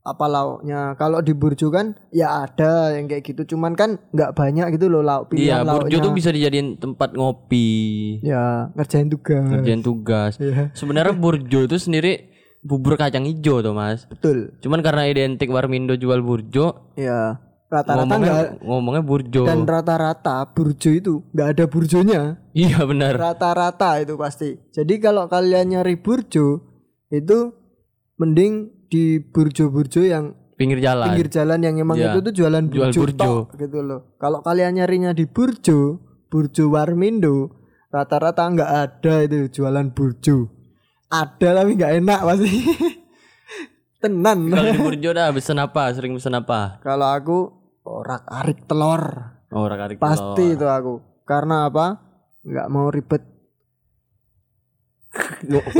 apa 0.08 0.24
lauknya. 0.24 0.92
Kalau 0.94 1.18
di 1.18 1.32
burjo 1.32 1.68
kan 1.68 1.92
ya 2.08 2.42
ada 2.42 2.92
yang 2.92 3.04
kayak 3.04 3.24
gitu, 3.24 3.44
cuman 3.48 3.72
kan 3.72 4.00
nggak 4.08 4.32
banyak 4.32 4.72
gitu 4.72 4.86
loh 4.86 5.00
lauk 5.00 5.28
Iya, 5.30 5.60
pilihan 5.60 5.64
burjo 5.64 5.74
lauknya. 5.90 5.98
tuh 6.00 6.12
bisa 6.12 6.30
dijadiin 6.30 6.68
tempat 6.76 7.12
ngopi, 7.12 7.68
ya 8.20 8.72
ngerjain 8.72 9.06
tugas. 9.06 9.44
ngerjain 9.46 9.80
tugas. 9.80 10.32
Iya, 10.36 10.72
Sebenarnya 10.72 11.14
burjo 11.20 11.60
itu 11.62 11.76
sendiri 11.76 12.28
bubur 12.58 12.94
kacang 12.94 13.22
hijau 13.24 13.60
tuh, 13.60 13.70
Mas. 13.70 14.04
betul. 14.04 14.56
Cuman 14.58 14.80
karena 14.80 15.04
identik 15.04 15.46
Warmindo 15.46 15.94
jual 15.94 16.20
burjo, 16.20 16.90
Ya 16.94 17.38
rata-rata 17.68 18.00
ngomongnya 18.08 18.36
ngomongnya 18.60 19.02
burjo. 19.02 19.42
dan 19.44 19.62
rata-rata 19.62 20.48
burjo 20.48 20.88
itu 20.90 21.20
nggak 21.30 21.48
ada 21.50 21.64
burjonya. 21.64 22.22
Iya 22.50 22.80
benar. 22.82 23.12
Rata-rata 23.14 24.00
itu 24.00 24.16
pasti. 24.16 24.56
Jadi 24.70 24.94
kalau 24.98 25.26
kalian 25.26 25.70
nyari 25.70 25.94
burjo 25.94 26.64
itu 27.06 27.38
mending 28.16 28.72
di 28.88 29.20
burjo-burjo 29.20 30.02
yang 30.02 30.32
Pinggir 30.58 30.82
jalan. 30.82 31.14
pinggir 31.14 31.30
jalan 31.30 31.60
yang 31.62 31.78
emang 31.78 31.94
Iya. 31.94 32.10
itu 32.10 32.18
tuh 32.20 32.34
jualan 32.34 32.64
Jual 32.66 32.90
burjo, 32.90 33.00
burjo. 33.00 33.14
tok, 33.14 33.44
gitu 33.54 33.78
loh. 33.78 34.00
Kalau 34.16 34.42
kalian 34.42 34.74
nyarinya 34.74 35.12
di 35.12 35.22
burjo, 35.22 36.02
burjo 36.26 36.64
Warmindo, 36.66 37.54
rata-rata 37.88 38.42
nggak 38.42 38.70
ada 38.74 39.14
itu 39.22 39.46
jualan 39.54 39.86
burjo. 39.88 40.50
Ada 41.06 41.62
tapi 41.62 41.78
nggak 41.78 41.92
enak 42.02 42.20
pasti. 42.20 42.50
Tenan. 44.02 44.38
Kalau 44.46 44.66
di 44.66 44.78
burjo 44.82 45.10
dah 45.10 45.30
pesen 45.30 45.58
apa? 45.58 45.94
Sering 45.94 46.18
pesen 46.18 46.34
apa? 46.34 46.82
Kalau 46.82 47.06
aku 47.06 47.38
orak 47.86 48.26
arik 48.26 48.66
telur, 48.66 49.34
Oh, 49.48 49.64
rak 49.64 49.94
pasti 49.96 50.52
itu 50.52 50.66
aku. 50.66 51.22
Karena 51.22 51.64
apa? 51.64 52.02
Nggak 52.42 52.66
mau 52.66 52.90
ribet. 52.90 53.22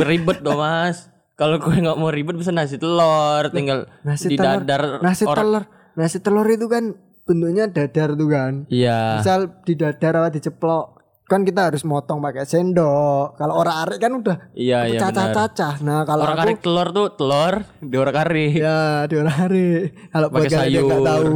ribet 0.01 0.39
dong, 0.41 0.57
Mas. 0.57 1.11
Kalau 1.39 1.57
gue 1.57 1.71
nggak 1.73 1.95
mau 1.95 2.11
ribet 2.11 2.35
pesen 2.35 2.59
nasi 2.59 2.77
telur, 2.77 3.47
tinggal 3.49 3.87
Nasi 4.03 4.27
di 4.27 4.35
telur, 4.35 4.59
dadar 4.61 4.99
nasi 4.99 5.23
orang- 5.23 5.39
telur, 5.39 5.63
nasi 5.95 6.19
telur 6.19 6.43
itu 6.45 6.67
kan 6.67 6.99
bentuknya 7.23 7.65
dadar 7.65 8.13
tuh 8.13 8.27
kan. 8.27 8.67
Iya. 8.67 9.23
Misal 9.23 9.63
di 9.63 9.73
dadar 9.73 10.13
apa 10.17 10.29
diceplok 10.29 10.99
kan 11.25 11.45
kita 11.45 11.71
harus 11.71 11.85
motong 11.85 12.19
pakai 12.19 12.43
sendok. 12.43 13.37
Kalau 13.37 13.55
orang 13.55 13.85
arik 13.85 14.01
kan 14.01 14.13
udah 14.15 14.51
Iya, 14.51 14.89
iya 14.89 14.99
cacah-cacah. 14.99 15.79
Nah, 15.79 16.03
kalau 16.03 16.25
Orang 16.25 16.37
aku 16.37 16.45
arik 16.45 16.59
telur 16.59 16.89
tuh 16.91 17.07
telur 17.15 17.55
di 17.79 17.97
orang 17.97 18.17
arik. 18.19 18.53
ya 18.57 18.79
di 19.05 19.15
orang 19.15 19.37
arik. 19.39 19.83
Kalau 20.11 20.29
Pakai 20.29 20.51
sayur. 20.51 20.91
tahu. 20.99 21.33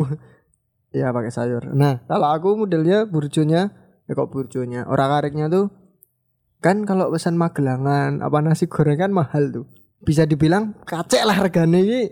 Ya 0.90 1.08
pakai 1.08 1.30
sayur. 1.30 1.62
Nah, 1.70 2.02
kalau 2.04 2.26
aku 2.26 2.48
modelnya 2.58 3.04
burjonya 3.04 3.70
ya 4.02 4.12
kok 4.12 4.28
burjonya. 4.28 4.84
Orang 4.84 5.14
ariknya 5.14 5.46
tuh 5.46 5.70
kan 6.58 6.82
kalau 6.82 7.06
pesan 7.08 7.34
magelangan 7.34 8.18
apa 8.18 8.38
nasi 8.40 8.66
goreng 8.66 8.96
kan 8.96 9.12
mahal 9.12 9.46
tuh. 9.52 9.66
Bisa 10.02 10.26
dibilang 10.26 10.74
kacek 10.82 11.22
lah 11.22 11.38
regane 11.38 11.78
ini 11.82 12.02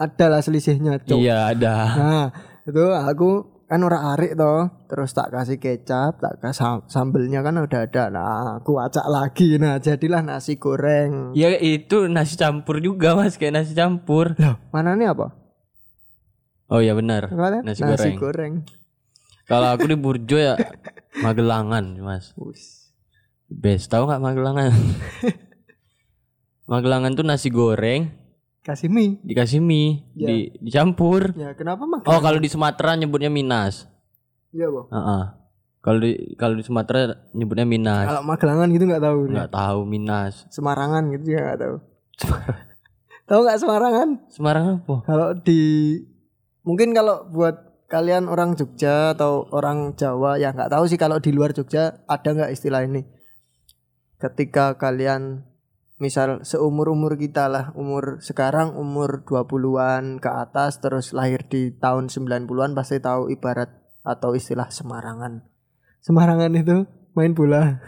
ada 0.00 0.26
lah 0.32 0.40
selisihnya, 0.40 1.02
Cok. 1.04 1.18
Iya, 1.20 1.52
ada. 1.52 1.74
Nah, 1.98 2.26
itu 2.64 2.84
aku 2.88 3.30
kan 3.68 3.84
orang 3.84 4.16
arik 4.16 4.32
toh, 4.34 4.66
terus 4.88 5.12
tak 5.12 5.30
kasih 5.30 5.60
kecap, 5.60 6.18
tak 6.18 6.40
kasih 6.40 6.88
sambelnya 6.88 7.44
kan 7.44 7.60
udah 7.60 7.84
ada. 7.84 8.08
Nah, 8.08 8.58
aku 8.58 8.80
acak 8.80 9.04
lagi. 9.06 9.60
Nah, 9.60 9.76
jadilah 9.76 10.24
nasi 10.24 10.56
goreng. 10.56 11.36
Ya 11.36 11.52
itu 11.58 12.08
nasi 12.08 12.40
campur 12.40 12.80
juga, 12.80 13.12
Mas, 13.12 13.36
kayak 13.36 13.60
nasi 13.60 13.76
campur. 13.76 14.32
Loh, 14.40 14.56
mana 14.72 14.96
nih 14.96 15.12
apa? 15.12 15.36
Oh 16.70 16.80
iya 16.80 16.96
benar. 16.96 17.28
Kalian? 17.28 17.66
Nasi 17.66 17.84
nasi 17.84 18.16
goreng. 18.16 18.18
goreng. 18.18 18.52
Kalau 19.50 19.68
aku 19.74 19.90
di 19.90 19.98
Burjo 19.98 20.38
ya 20.38 20.54
Magelangan, 21.26 21.98
Mas. 21.98 22.30
Wus. 22.38 22.94
Best 23.50 23.90
tahu 23.90 24.06
nggak 24.06 24.22
Magelangan? 24.22 24.70
Magelangan 26.70 27.18
tuh 27.18 27.26
nasi 27.26 27.50
goreng 27.50 28.14
Kasih 28.62 28.86
mie. 28.86 29.18
dikasih 29.26 29.58
mie, 29.58 30.06
Ya. 30.14 30.28
di 30.30 30.36
dicampur. 30.60 31.34
Ya, 31.34 31.56
kenapa? 31.56 31.82
Oh, 32.06 32.20
kalau 32.20 32.38
di 32.38 32.46
Sumatera 32.46 32.94
nyebutnya 32.94 33.32
Minas. 33.32 33.88
Iya, 34.54 34.68
Boh. 34.70 34.86
Heeh. 34.86 35.22
Kalau 35.80 35.98
di 35.98 36.36
kalau 36.36 36.54
di 36.54 36.62
Sumatera 36.62 37.16
nyebutnya 37.32 37.64
Minas. 37.64 38.04
Kalau 38.06 38.22
Magelangan 38.22 38.68
gitu 38.70 38.84
nggak 38.84 39.00
tahu. 39.02 39.18
Nggak 39.32 39.50
tahu 39.50 39.78
Minas. 39.88 40.44
Semarangan 40.52 41.02
gitu 41.10 41.26
ya 41.32 41.40
nggak 41.40 41.58
tahu. 41.58 41.74
tahu 43.32 43.40
nggak 43.48 43.58
Semarangan? 43.58 44.08
Semarang 44.28 44.64
apa? 44.78 44.96
Kalau 45.08 45.28
di 45.40 45.60
mungkin 46.62 46.92
kalau 46.92 47.24
buat 47.32 47.88
kalian 47.88 48.28
orang 48.28 48.54
Jogja 48.54 49.16
atau 49.16 49.48
orang 49.50 49.96
Jawa 49.96 50.36
ya 50.36 50.52
nggak 50.52 50.68
tahu 50.70 50.84
sih 50.86 51.00
kalau 51.00 51.16
di 51.18 51.32
luar 51.32 51.56
Jogja 51.56 52.04
ada 52.04 52.28
nggak 52.28 52.52
istilah 52.52 52.84
ini. 52.84 53.02
Ketika 54.20 54.76
kalian 54.76 55.48
misal 56.00 56.40
seumur-umur 56.42 57.20
kita 57.20 57.46
lah, 57.46 57.76
umur 57.76 58.24
sekarang 58.24 58.72
umur 58.72 59.20
20-an 59.28 60.16
ke 60.16 60.30
atas 60.32 60.80
terus 60.80 61.12
lahir 61.12 61.44
di 61.44 61.76
tahun 61.76 62.08
90-an 62.08 62.72
pasti 62.72 63.04
tahu 63.04 63.28
ibarat 63.28 63.68
atau 64.00 64.32
istilah 64.32 64.72
semarangan. 64.72 65.44
Semarangan 66.00 66.56
itu 66.56 66.88
main 67.12 67.36
bola. 67.36 67.84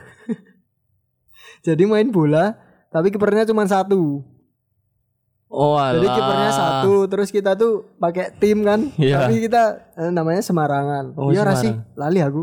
Jadi 1.67 1.89
main 1.89 2.13
bola 2.13 2.53
tapi 2.93 3.09
kipernya 3.09 3.49
cuma 3.49 3.65
satu. 3.65 4.21
Oh, 5.53 5.77
alah. 5.77 5.97
Jadi 6.01 6.09
kipernya 6.09 6.51
satu, 6.53 6.95
terus 7.09 7.29
kita 7.29 7.53
tuh 7.57 7.97
pakai 8.01 8.37
tim 8.41 8.65
kan. 8.65 8.89
Iya. 8.97 9.25
Tapi 9.25 9.41
kita 9.41 9.93
eh, 10.01 10.09
namanya 10.13 10.41
Semarangan. 10.41 11.13
Oh, 11.17 11.29
Iya 11.29 11.45
Semarang. 11.45 11.93
lali 11.97 12.21
aku. 12.25 12.43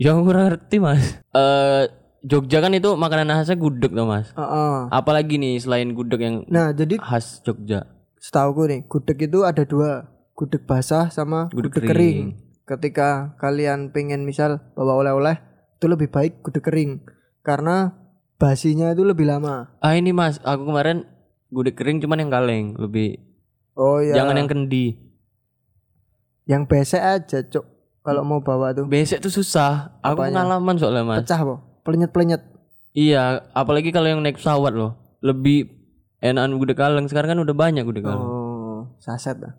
Ya 0.00 0.16
aku 0.16 0.28
kurang 0.28 0.48
ngerti, 0.48 0.76
Mas. 0.80 1.20
Eh 1.36 1.99
Jogja 2.20 2.60
kan 2.60 2.72
itu 2.72 2.92
makanan 2.94 3.32
khasnya 3.32 3.56
gudeg 3.56 3.90
tuh, 3.90 4.04
Mas. 4.04 4.28
Heeh. 4.32 4.76
Apalagi 4.88 5.40
nih 5.40 5.56
selain 5.56 5.90
gudeg 5.90 6.20
yang 6.20 6.36
Nah, 6.46 6.70
jadi 6.70 7.00
khas 7.00 7.40
Jogja? 7.40 7.88
setahuku 8.20 8.68
nih, 8.68 8.80
gudeg 8.84 9.16
itu 9.18 9.40
ada 9.42 9.64
dua, 9.64 10.04
gudeg 10.34 10.60
basah 10.62 11.08
sama 11.08 11.48
Gudeg 11.48 11.72
gudeg, 11.72 11.88
kering. 11.88 12.18
Ketika 12.62 13.32
kalian 13.36 13.88
pengen 13.90 14.28
misal 14.28 14.60
bawa 14.72 15.00
oleh-oleh, 15.00 15.40
itu 15.74 15.88
lebih 15.88 16.12
baik 16.12 16.44
gudeg 16.44 16.60
kering 16.60 17.00
karena 17.40 17.96
basinya 18.36 18.92
itu 18.92 19.00
lebih 19.00 19.24
lama. 19.24 19.72
Ah 19.80 19.96
ini 19.96 20.12
Mas, 20.12 20.36
aku 20.40 20.68
kemarin 20.68 21.08
gudeg 21.48 21.72
kering 21.72 21.98
cuman 21.98 22.20
yang 22.20 22.30
kaleng, 22.30 22.66
lebih 22.76 23.16
Oh 23.72 23.96
ya. 23.98 24.12
jangan 24.14 24.36
yang 24.36 24.46
kendi. 24.46 25.00
yang 26.44 26.66
besek 26.66 27.00
aja, 27.00 27.40
Cok. 27.40 27.64
Kalau 28.00 28.20
mau 28.20 28.40
bawa 28.40 28.74
tuh 28.74 28.84
Besek 28.84 29.20
tuh 29.20 29.30
susah. 29.30 29.96
Aku 30.00 30.18
Apanya? 30.18 30.42
pengalaman 30.42 30.76
soalnya, 30.76 31.04
Mas. 31.06 31.22
pecah, 31.22 31.40
po. 31.40 31.69
Pelenyet-pelenyet. 31.86 32.42
Iya, 32.92 33.46
apalagi 33.54 33.94
kalau 33.94 34.10
yang 34.10 34.20
naik 34.20 34.40
pesawat 34.40 34.74
loh. 34.74 34.98
Lebih 35.22 35.70
enakan 36.20 36.58
gudeg 36.58 36.76
kaleng. 36.76 37.06
Sekarang 37.06 37.36
kan 37.36 37.40
udah 37.40 37.56
banyak 37.56 37.84
gudeg 37.86 38.04
kaleng. 38.04 38.28
Oh, 38.28 38.80
saset 39.00 39.38
lah. 39.38 39.56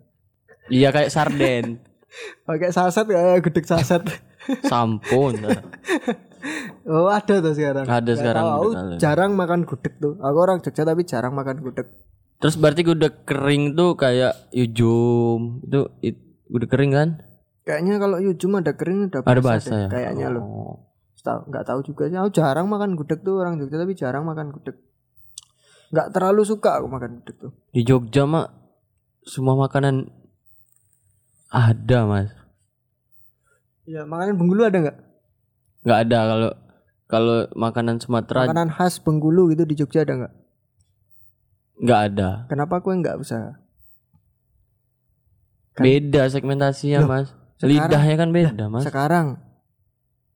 Iya 0.70 0.94
kayak 0.94 1.10
sarden, 1.10 1.82
Pakai 2.46 2.70
saset 2.70 3.06
ya, 3.10 3.34
gudeg 3.42 3.66
saset. 3.66 4.02
sampun. 4.70 5.38
Oh 6.86 7.06
ada 7.06 7.38
tuh 7.38 7.54
sekarang. 7.54 7.86
Ada 7.86 8.12
sekarang 8.18 8.44
tahu, 8.46 8.54
aku 8.58 8.68
jarang 8.98 9.32
makan 9.38 9.62
gudeg 9.62 9.94
tuh. 10.02 10.18
Aku 10.18 10.36
orang 10.38 10.58
Jogja 10.62 10.82
tapi 10.82 11.06
jarang 11.06 11.34
makan 11.34 11.62
gudeg. 11.62 11.86
Terus 12.42 12.58
berarti 12.58 12.82
gudeg 12.82 13.22
kering 13.22 13.78
tuh 13.78 13.94
kayak 13.94 14.50
yujum. 14.50 15.62
Itu 15.62 15.94
it, 16.02 16.18
gudeg 16.50 16.70
kering 16.70 16.90
kan? 16.90 17.08
Kayaknya 17.62 17.94
kalau 18.02 18.18
Yujum 18.18 18.58
ada 18.58 18.74
kering 18.74 19.06
ada 19.06 19.22
Ada 19.22 19.38
basah 19.38 19.54
basah 19.54 19.70
deh, 19.70 19.78
ya. 19.78 19.88
Kayaknya 19.88 20.26
loh. 20.34 20.42
Oh. 20.42 20.74
Tahu 20.74 20.91
nggak 21.22 21.64
tahu 21.64 21.80
juga 21.82 22.06
sih. 22.06 22.16
Aku 22.16 22.30
jarang 22.30 22.66
makan 22.66 22.94
gudeg 22.94 23.22
tuh 23.22 23.38
orang 23.38 23.56
Jogja 23.56 23.78
tapi 23.78 23.94
jarang 23.94 24.22
makan 24.22 24.50
gudeg. 24.50 24.74
Nggak 25.88 26.10
terlalu 26.10 26.42
suka 26.42 26.78
aku 26.78 26.86
makan 26.86 27.18
gudeg 27.18 27.36
tuh. 27.38 27.52
Di 27.70 27.82
Jogja 27.82 28.24
mah 28.24 28.50
semua 29.22 29.54
makanan 29.54 30.10
ada, 31.48 31.98
Mas. 32.04 32.32
Ya, 33.84 34.02
makanan 34.02 34.34
Bengkulu 34.36 34.62
ada 34.62 34.78
nggak? 34.80 34.98
nggak 35.82 35.98
ada 36.00 36.18
kalau 36.24 36.50
kalau 37.04 37.36
makanan 37.52 37.98
Sumatera 37.98 38.46
Makanan 38.46 38.70
khas 38.70 38.98
Bengkulu 38.98 39.50
gitu 39.50 39.62
di 39.62 39.74
Jogja 39.74 40.02
ada 40.02 40.14
nggak? 40.16 40.34
nggak 41.82 42.00
ada 42.08 42.30
Kenapa 42.46 42.78
kue 42.78 42.94
nggak 42.94 43.18
usaha? 43.18 43.58
Kan- 45.72 45.82
beda 45.82 46.28
segmentasinya 46.28 47.02
mas 47.02 47.34
sekarang- 47.56 47.88
lidahnya 47.88 48.14
kan 48.16 48.28
beda 48.30 48.64
mas 48.68 48.84
Sekarang 48.84 49.26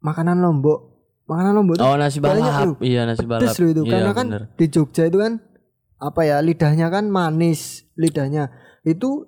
makanan 0.01 0.39
Lombok, 0.39 0.81
makanan 1.27 1.53
Lombok 1.55 1.77
oh 1.81 1.97
nasi 1.97 2.19
balap 2.19 2.79
iya 2.81 3.05
nasi 3.05 3.25
balap 3.25 3.47
pedes 3.49 3.59
loh 3.59 3.71
itu. 3.73 3.83
Iya, 3.87 3.93
Karena 3.93 4.13
kan 4.13 4.27
bener. 4.31 4.43
di 4.55 4.67
Jogja 4.69 5.03
itu 5.07 5.19
kan 5.19 5.41
apa 5.97 6.21
ya 6.23 6.45
lidahnya 6.45 6.93
kan 6.93 7.09
manis 7.09 7.89
lidahnya 7.97 8.53
itu 8.85 9.25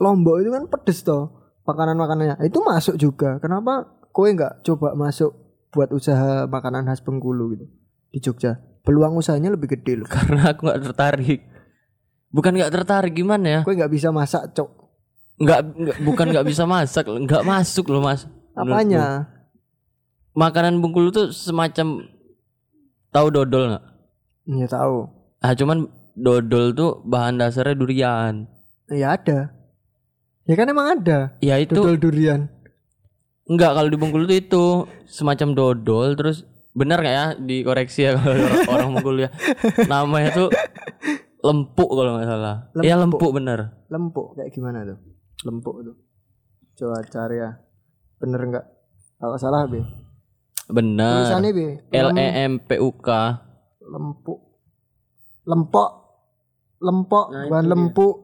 Lombok 0.00 0.40
itu 0.40 0.50
kan 0.52 0.64
pedes 0.68 1.04
toh 1.04 1.36
makanan 1.64 1.96
makanannya 1.96 2.36
itu 2.42 2.58
masuk 2.60 2.94
juga. 2.96 3.36
Kenapa 3.38 3.84
kue 4.10 4.32
nggak 4.32 4.64
coba 4.64 4.96
masuk 4.96 5.30
buat 5.70 5.92
usaha 5.92 6.48
makanan 6.48 6.88
khas 6.88 7.04
Bengkulu 7.04 7.54
gitu 7.54 7.66
di 8.10 8.18
Jogja? 8.18 8.56
Peluang 8.80 9.12
usahanya 9.14 9.52
lebih 9.52 9.76
gede 9.76 10.00
loh. 10.00 10.08
karena 10.14 10.56
aku 10.56 10.66
nggak 10.66 10.80
tertarik 10.88 11.40
bukan 12.30 12.54
nggak 12.54 12.70
tertarik 12.72 13.10
gimana 13.12 13.46
ya 13.48 13.60
Kue 13.66 13.74
nggak 13.74 13.90
bisa 13.90 14.14
masak 14.14 14.54
cok. 14.54 14.70
nggak 15.40 15.60
bukan 16.06 16.26
nggak 16.30 16.46
bisa 16.46 16.62
masak 16.62 17.02
nggak 17.02 17.42
masuk 17.42 17.90
loh 17.90 18.04
mas 18.04 18.28
Menurutku. 18.54 19.39
Makanan 20.32 20.78
Bengkulu 20.78 21.10
tuh 21.10 21.26
semacam 21.30 22.06
tahu 23.10 23.26
dodol 23.28 23.64
nggak 23.68 23.84
Ya 24.50 24.66
tahu. 24.66 25.06
ah 25.40 25.52
cuman 25.52 25.86
dodol 26.14 26.70
tuh 26.70 27.02
bahan 27.02 27.38
dasarnya 27.38 27.74
durian 27.74 28.34
Ya 28.86 29.14
ada. 29.14 29.54
Ya 30.44 30.54
kan 30.54 30.66
emang 30.66 30.98
ada. 30.98 31.38
ya 31.38 31.56
itu 31.56 31.74
Dodol 31.74 31.94
durian. 31.96 32.50
Enggak 33.46 33.74
kalau 33.74 33.86
di 33.86 33.98
Bengkulu 33.98 34.24
tuh 34.26 34.38
itu 34.38 34.64
semacam 35.06 35.48
dodol 35.52 36.14
terus 36.14 36.46
benar 36.70 37.02
nggak 37.02 37.14
ya 37.14 37.26
dikoreksi 37.34 38.00
ya 38.04 38.14
kalau 38.14 38.30
orang, 38.30 38.62
orang 38.74 38.88
Bengkulu 38.94 39.18
ya 39.20 39.30
namanya 39.86 40.30
tuh 40.30 40.48
lempuk 41.40 41.90
kalau 41.90 42.14
nggak 42.14 42.28
salah 42.28 42.56
iya 42.78 42.94
lempuk 42.94 43.30
bener 43.32 43.74
Lempuk 43.90 44.38
kayak 44.38 44.54
gimana 44.54 44.86
tuh? 44.86 44.98
Lempuk 45.42 45.82
tuh. 45.82 45.96
Coba 46.76 47.02
cari 47.02 47.42
ya. 47.42 47.58
Bener 48.16 48.38
nggak? 48.44 48.66
Kalau 49.18 49.34
salah 49.34 49.66
be. 49.66 49.82
Bener. 50.72 51.26
Tulisannya 51.26 51.50
be. 51.52 51.66
L 51.92 52.08
E 52.16 52.26
M 52.46 52.52
P 52.62 52.70
U 52.80 52.90
K. 52.98 53.08
lempuk. 53.90 54.38
Lempok. 55.44 55.90
Lempok 56.80 57.26
Nah, 57.34 57.44
bukan 57.50 57.64
lempuk. 57.66 58.16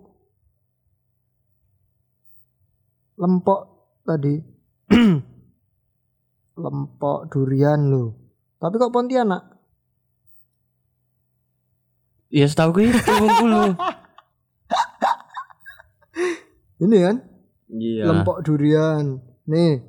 Lempok 3.18 3.60
tadi. 4.06 4.34
Lempok 6.62 7.18
durian 7.28 7.80
lo 7.92 8.26
tapi 8.56 8.80
kok 8.80 8.92
Pontianak? 8.92 9.42
Ya 12.32 12.48
setahu 12.48 12.82
gue 12.82 12.90
itu 12.90 12.98
Bengkulu 12.98 13.78
ini 16.84 16.96
kan? 17.00 17.16
Iya. 17.70 18.02
Lempok 18.10 18.42
durian. 18.42 19.22
Nih 19.46 19.84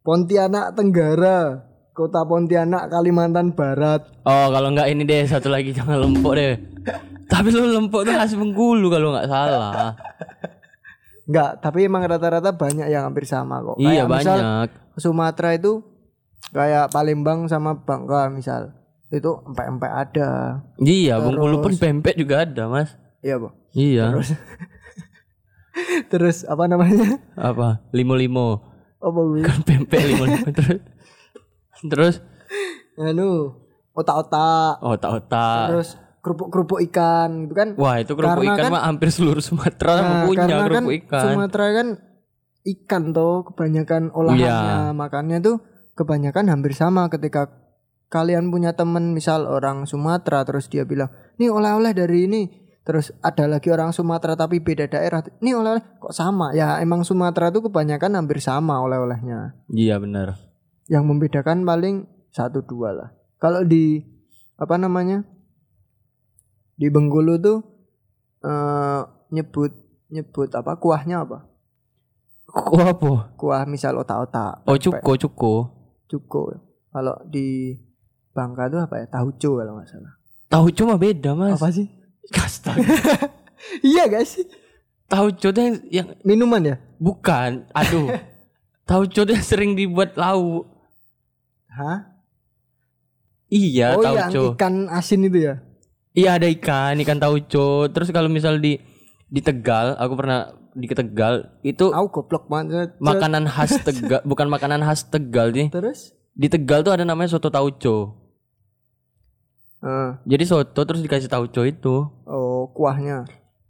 Pontianak 0.00 0.72
Tenggara 0.72 1.66
kota 1.96 2.20
Pontianak 2.28 2.92
Kalimantan 2.92 3.56
Barat. 3.56 4.04
Oh 4.28 4.52
kalau 4.52 4.68
nggak 4.76 4.92
ini 4.92 5.08
deh 5.08 5.24
satu 5.24 5.48
lagi 5.48 5.72
jangan 5.72 6.04
lempuk 6.04 6.36
deh. 6.36 6.60
Tapi 7.26 7.48
lu 7.48 7.72
lempuk 7.72 8.04
tuh 8.04 8.12
khas 8.12 8.36
Bengkulu 8.36 8.92
kalau 8.92 9.16
nggak 9.16 9.26
salah. 9.32 9.96
Enggak, 11.26 11.58
tapi 11.58 11.88
emang 11.88 12.06
rata-rata 12.06 12.54
banyak 12.54 12.86
yang 12.86 13.10
hampir 13.10 13.26
sama 13.26 13.58
kok. 13.64 13.80
iya 13.82 14.06
Kayak 14.06 14.12
misal 14.12 14.38
banyak. 14.38 14.68
Sumatera 15.00 15.50
itu 15.58 15.72
kayak 16.54 16.92
Palembang 16.92 17.48
sama 17.48 17.80
Bangka 17.82 18.30
misal. 18.30 18.76
Itu 19.10 19.42
empek-empek 19.48 19.90
ada. 19.90 20.30
Iya 20.78 21.18
Bengkulu 21.18 21.64
pun 21.64 21.72
pempek 21.74 22.14
juga 22.14 22.44
ada 22.44 22.68
mas. 22.68 22.94
Iya 23.24 23.40
bu. 23.40 23.50
Iya. 23.72 24.14
Terus? 26.12 26.44
Apa 26.52 26.68
namanya? 26.70 27.18
Apa? 27.34 27.82
Limo 27.90 28.14
limo 28.14 28.76
apa 28.96 29.20
bu? 29.22 29.38
Kan 29.44 29.60
pempek 29.62 30.02
limo 30.02 30.24
limo 30.24 30.48
terus 30.50 30.80
terus? 31.88 32.22
Anu 32.96 33.52
otak-otak. 33.96 34.80
Oh 34.84 34.94
tak 35.00 35.10
otak 35.24 35.72
terus 35.72 35.88
kerupuk-kerupuk 36.20 36.82
ikan 36.90 37.46
gitu 37.46 37.54
kan. 37.54 37.68
Wah 37.78 38.02
itu 38.02 38.12
kerupuk 38.18 38.42
Karena 38.42 38.54
ikan 38.58 38.64
kan- 38.66 38.72
mah 38.74 38.82
hampir 38.90 39.08
seluruh 39.14 39.38
Sumatera 39.38 39.92
Nah, 40.02 40.26
punya 40.26 40.44
kan 40.50 40.66
kerupuk 40.66 40.94
ikan. 41.06 41.22
Sumatera 41.22 41.66
kan 41.70 41.88
ikan 42.66 43.02
tuh 43.14 43.34
kebanyakan 43.52 44.02
olahannya. 44.10 44.90
Makannya 44.90 45.38
tuh 45.38 45.56
kebanyakan 45.94 46.50
hampir 46.50 46.74
sama 46.74 47.06
ketika 47.06 47.46
kalian 48.10 48.50
punya 48.50 48.74
temen 48.74 49.14
misal 49.14 49.46
orang 49.46 49.86
Sumatera 49.86 50.42
terus 50.42 50.66
dia 50.66 50.82
bilang 50.82 51.14
nih 51.38 51.48
oleh-oleh 51.48 51.94
dari 51.94 52.26
ini. 52.26 52.42
Terus 52.86 53.10
ada 53.18 53.50
lagi 53.50 53.66
orang 53.70 53.90
Sumatera 53.90 54.38
tapi 54.38 54.62
beda 54.62 54.86
daerah. 54.86 55.18
Nih 55.42 55.58
oleh-oleh 55.58 55.82
kok 55.98 56.14
sama? 56.14 56.54
Ya 56.54 56.78
emang 56.78 57.02
Sumatera 57.02 57.50
tuh 57.50 57.66
kebanyakan 57.66 58.14
hampir 58.18 58.38
sama 58.38 58.78
oleh-olehnya. 58.78 59.58
Iya 59.70 59.98
benar 59.98 60.45
yang 60.86 61.06
membedakan 61.06 61.66
paling 61.66 62.06
satu 62.30 62.62
dua 62.62 62.94
lah. 62.94 63.08
Kalau 63.36 63.66
di 63.66 64.00
apa 64.56 64.80
namanya 64.80 65.26
di 66.76 66.88
Bengkulu 66.88 67.36
tuh 67.40 67.58
eh 68.44 69.02
nyebut 69.32 69.72
nyebut 70.10 70.48
apa? 70.54 70.78
Kuahnya 70.78 71.26
apa? 71.26 71.46
Kok 72.46 72.78
apa? 72.78 73.34
Kuah 73.34 73.66
misal 73.66 73.98
otak-otak. 73.98 74.64
Oh 74.70 74.78
cuko 74.78 75.12
cuko. 75.18 75.54
Cuko. 76.06 76.42
Kalau 76.94 77.16
di 77.26 77.74
Bangka 78.32 78.68
tuh 78.70 78.80
apa 78.84 78.94
ya? 79.02 79.06
Tahuco 79.10 79.50
kalau 79.58 79.72
nggak 79.80 79.88
salah. 79.90 80.14
Tahu 80.46 80.66
cuma 80.72 80.94
beda 80.94 81.34
mas. 81.34 81.58
Apa 81.58 81.74
sih? 81.74 81.90
Astaga. 82.46 82.84
iya 83.82 84.06
guys 84.06 84.38
tahu 85.06 85.26
tuh 85.34 85.54
yang, 85.54 85.76
yang 85.90 86.08
minuman 86.26 86.62
ya? 86.62 86.76
Bukan 86.98 87.66
aduh. 87.72 88.10
Tahu 88.86 89.02
tuh 89.10 89.26
yang 89.26 89.42
sering 89.42 89.74
dibuat 89.74 90.14
lauk 90.14 90.75
hah? 91.76 92.16
Iya 93.46 93.94
oh 93.94 94.02
tahu 94.02 94.16
yang 94.16 94.32
ikan 94.56 94.74
asin 94.90 95.28
itu 95.28 95.38
ya? 95.46 95.54
Iya 96.16 96.40
ada 96.40 96.48
ikan 96.48 96.96
ikan 97.04 97.20
tauco. 97.20 97.86
Terus 97.92 98.08
kalau 98.10 98.32
misal 98.32 98.58
di 98.58 98.80
di 99.28 99.40
Tegal 99.44 99.94
aku 100.00 100.12
pernah 100.16 100.50
di 100.72 100.88
Tegal 100.88 101.60
itu 101.60 101.92
aku 101.92 102.22
goblok 102.22 102.48
banget 102.48 102.96
makanan 103.00 103.48
khas 103.48 103.80
Tegal 103.84 104.20
bukan 104.30 104.48
makanan 104.48 104.82
khas 104.82 105.06
Tegal 105.12 105.52
nih 105.52 105.68
terus? 105.70 106.16
Di 106.32 106.48
Tegal 106.48 106.82
tuh 106.82 106.92
ada 106.96 107.04
namanya 107.04 107.32
soto 107.32 107.52
tauco. 107.52 108.26
Eh, 109.84 110.10
jadi 110.26 110.44
soto 110.48 110.80
terus 110.82 111.04
dikasih 111.04 111.30
tauco 111.30 111.62
itu. 111.62 111.96
Oh 112.26 112.72
kuahnya? 112.74 113.28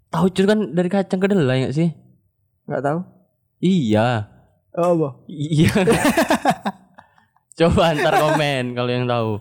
Tauco 0.09 0.43
kan 0.47 0.73
dari 0.73 0.89
kacang 0.89 1.21
kedelai 1.21 1.67
nggak 1.67 1.77
sih? 1.77 1.91
Nggak 2.65 2.83
tahu. 2.83 2.99
Iya. 3.61 4.31
Oh 4.77 4.93
apa? 4.93 5.09
Iya 5.29 5.73
coba 7.57 7.83
antar 7.91 8.15
komen 8.15 8.65
kalau 8.73 8.91
yang 8.91 9.07
tahu 9.07 9.41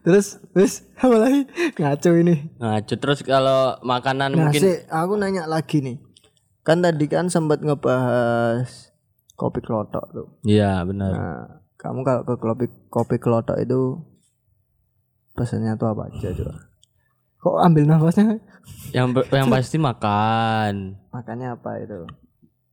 terus 0.00 0.36
terus 0.50 0.84
apa 0.94 1.16
lagi 1.16 1.40
ngaco 1.74 2.10
ini 2.14 2.34
ngaco 2.56 2.94
terus 2.94 3.20
kalau 3.20 3.80
makanan 3.80 4.30
Nah, 4.30 4.38
mungkin 4.46 4.60
sih, 4.60 4.76
aku 4.86 5.16
nanya 5.16 5.44
lagi 5.46 5.80
nih. 5.80 5.96
Kan 6.60 6.80
tadi 6.80 7.04
kan 7.06 7.26
sempat 7.26 7.60
ngebahas 7.60 8.92
kopi 9.34 9.58
kelotok 9.58 10.04
tuh. 10.10 10.28
iya 10.42 10.80
benar 10.80 11.10
Nah, 11.10 11.44
kamu 11.74 12.00
kalau 12.02 12.22
ke 12.22 12.34
kopi 12.36 12.66
kopi 12.88 13.16
kelotok 13.16 13.56
itu 13.58 14.00
pesannya 15.32 15.74
tuh 15.74 15.88
apa 15.88 16.06
aja 16.06 16.30
coba? 16.32 16.54
Kok 17.38 17.56
ambil 17.62 17.84
nafasnya? 17.86 18.40
yang 18.90 19.08
yang 19.30 19.48
pasti 19.52 19.76
makan 19.76 20.96
Makannya 21.10 21.48
apa 21.50 21.70
itu? 21.78 22.00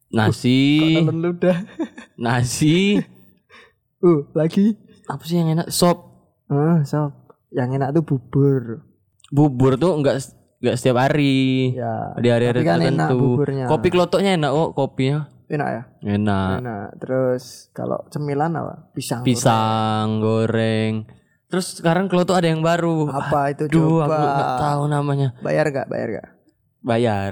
nasi 0.10 0.60
Kok 0.78 0.90
telan 1.02 1.20
ludah? 1.22 1.58
nasi 2.16 3.00
Uh, 4.02 4.26
lagi. 4.34 4.76
apa 5.06 5.22
sih 5.22 5.36
yang 5.36 5.52
enak 5.52 5.70
sop 5.70 6.10
Ah, 6.46 6.82
sob. 6.82 7.14
Yang 7.50 7.70
enak 7.78 7.90
tuh 7.92 8.04
bubur. 8.06 8.64
bubur 9.28 9.76
tuh 9.76 9.94
enggak 9.94 10.20
enggak 10.58 10.76
setiap 10.76 10.98
hari 11.00 11.72
Ya. 11.72 12.12
di 12.16 12.28
hari-hari 12.28 12.60
kan 12.62 12.78
enak 12.78 13.08
tertentu 13.08 13.18
buburnya. 13.18 13.66
kopi 13.66 13.88
kelotoknya 13.88 14.32
enak 14.36 14.52
kok 14.52 14.70
kopinya 14.74 15.20
Enak 15.48 15.68
ya? 15.68 15.82
enak 16.12 16.52
Enak. 16.58 16.88
Terus 16.98 17.44
kalau 17.70 18.04
cemilan 18.08 18.52
apa? 18.54 18.88
Pisang. 18.92 19.22
pisang 19.22 20.20
goreng 20.20 21.06
terus 21.46 21.76
sekarang 21.76 22.08
kelotok 22.08 22.36
ada 22.36 22.48
yang 22.48 22.60
baru 22.60 23.06
goreng. 23.06 23.20
Apa 23.22 23.42
itu 23.50 23.64
Duh, 23.68 24.00
coba? 24.00 24.08
aku 24.08 24.24
nggak 24.26 24.54
tahu 24.58 24.84
namanya. 24.88 25.28
Bayar 25.38 25.66
gak? 25.70 25.86
Bayar 25.86 26.08
gak? 26.14 26.28
Bayar. 26.82 27.32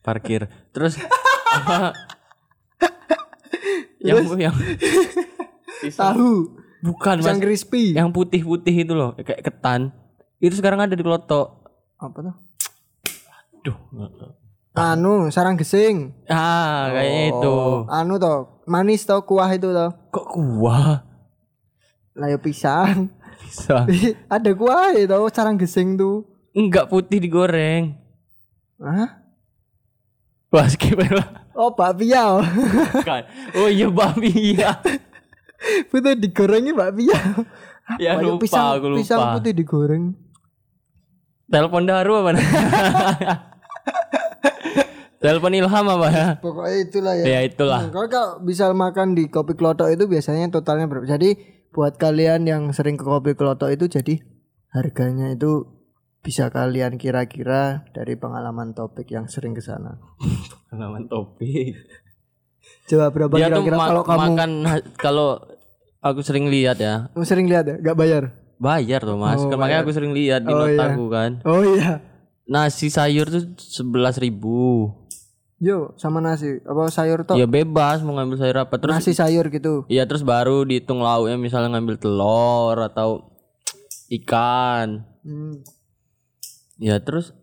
Parkir. 0.00 0.42
Terus 0.70 1.00
apa? 1.56 1.96
yang 4.00 4.24
yang 4.38 4.56
Tahu. 5.82 6.30
bukan 6.80 7.16
Pisang 7.18 7.36
mas 7.36 7.42
crispy. 7.42 7.92
yang 7.92 8.08
putih-putih 8.08 8.72
itu 8.78 8.92
loh 8.92 9.12
kayak 9.14 9.40
ketan 9.42 9.92
itu 10.36 10.54
sekarang 10.54 10.80
ada 10.80 10.92
di 10.92 11.00
kelotok 11.00 11.60
Apa 11.96 12.18
tuh? 12.22 12.36
duh 13.60 13.76
nggak 13.90 14.10
tahu. 14.14 14.32
anu 14.72 15.12
sarang 15.28 15.54
gesing. 15.54 16.16
Ah, 16.24 16.88
kayaknya 16.90 17.22
itu. 17.28 17.52
Oh, 17.52 17.84
Anu 17.84 18.16
toh, 18.16 18.38
manis 18.64 19.02
toh 19.02 19.20
kuah 19.20 19.50
itu 19.50 19.68
toh. 19.68 19.92
Kok 20.08 20.26
kuah? 20.30 21.04
Lah 22.14 22.26
ya 22.26 22.38
pisang. 22.38 23.12
Bisa. 23.42 23.84
Ada 24.32 24.54
kuah 24.54 24.94
itu 24.94 25.12
sarang 25.28 25.60
gesing 25.60 25.94
tuh. 25.94 26.24
Enggak 26.50 26.86
putih 26.86 27.18
digoreng. 27.18 27.98
Hah? 28.78 29.20
Wah, 30.48 30.66
skip 30.66 30.96
lah. 30.96 31.50
Oh, 31.52 31.70
bakpia. 31.70 32.32
oh. 32.32 32.46
Bukan. 32.94 33.22
Oh 33.54 33.68
iya 33.68 33.86
babi 33.86 34.56
ya. 34.56 34.80
Putih 35.92 36.16
digorengnya 36.16 36.72
bakpia. 36.72 37.18
Ya, 37.98 38.16
Apa 38.16 38.22
lupa, 38.22 38.46
pisang, 38.46 38.78
aku 38.78 38.86
lupa. 38.94 39.00
Pisang 39.02 39.20
putih 39.36 39.52
digoreng. 39.52 40.14
Telepon 41.50 41.82
Daru 41.84 42.12
apa? 42.22 42.30
Telepon 45.20 45.52
Ilham 45.52 45.84
apa 45.84 46.08
ya? 46.08 46.26
Pokoknya 46.40 46.76
itulah 46.80 47.12
ya. 47.12 47.24
Ya 47.28 47.40
itulah. 47.44 47.80
Nah, 47.84 47.92
kalau 47.92 48.08
kalau 48.08 48.30
bisa 48.40 48.72
makan 48.72 49.12
di 49.12 49.28
kopi 49.28 49.52
klotok 49.52 49.92
itu 49.92 50.08
biasanya 50.08 50.48
totalnya 50.48 50.88
berapa? 50.88 51.04
Jadi 51.04 51.36
buat 51.76 52.00
kalian 52.00 52.48
yang 52.48 52.72
sering 52.72 52.96
ke 52.96 53.04
kopi 53.04 53.36
klotok 53.36 53.68
itu 53.68 53.84
jadi 53.90 54.22
harganya 54.72 55.34
itu 55.36 55.68
bisa 56.24 56.48
kalian 56.48 56.96
kira-kira 56.96 57.84
dari 57.92 58.16
pengalaman 58.16 58.72
topik 58.72 59.12
yang 59.12 59.28
sering 59.28 59.52
ke 59.52 59.60
sana. 59.60 60.00
Pengalaman 60.72 61.04
topik. 61.04 61.76
Coba 62.90 63.06
berapa 63.08 63.32
Dia 63.32 63.46
kira-kira 63.46 63.76
kalau 63.78 64.02
kamu 64.02 64.18
makan 64.34 64.50
kalau 64.98 65.28
aku 66.02 66.20
sering 66.20 66.50
lihat 66.50 66.76
ya. 66.76 67.06
kamu 67.14 67.22
sering 67.22 67.46
lihat 67.46 67.64
ya, 67.64 67.76
nggak 67.78 67.94
bayar? 67.94 68.22
Bayar 68.58 69.00
tuh 69.00 69.14
Mas. 69.14 69.38
Oh, 69.38 69.46
Kan 69.46 69.56
Makanya 69.56 69.86
aku 69.86 69.94
sering 69.94 70.10
lihat 70.10 70.42
di 70.42 70.50
Oh, 70.50 70.66
iya. 70.66 70.74
notaku 70.76 71.04
kan. 71.08 71.30
Oh 71.46 71.62
iya. 71.62 72.02
Nasi 72.44 72.90
sayur 72.90 73.30
tuh 73.30 73.46
sebelas 73.56 74.18
ribu. 74.18 74.90
Yo, 75.56 75.92
sama 75.94 76.18
nasi. 76.18 76.58
Apa 76.64 76.90
sayur 76.90 77.22
toh? 77.22 77.36
Ya 77.36 77.46
bebas 77.46 78.02
mau 78.02 78.16
ngambil 78.16 78.36
sayur 78.36 78.58
apa 78.58 78.74
terus 78.74 78.90
nasi 78.90 79.12
sayur 79.12 79.46
gitu. 79.48 79.86
Iya 79.86 80.02
terus 80.04 80.20
baru 80.20 80.64
dihitung 80.64 80.98
lauknya 80.98 81.36
misalnya 81.36 81.78
ngambil 81.78 81.96
telur 81.96 82.76
atau 82.80 83.30
ikan. 84.10 85.04
Hmm, 85.22 85.62
Ya 86.76 86.96
terus 86.98 87.36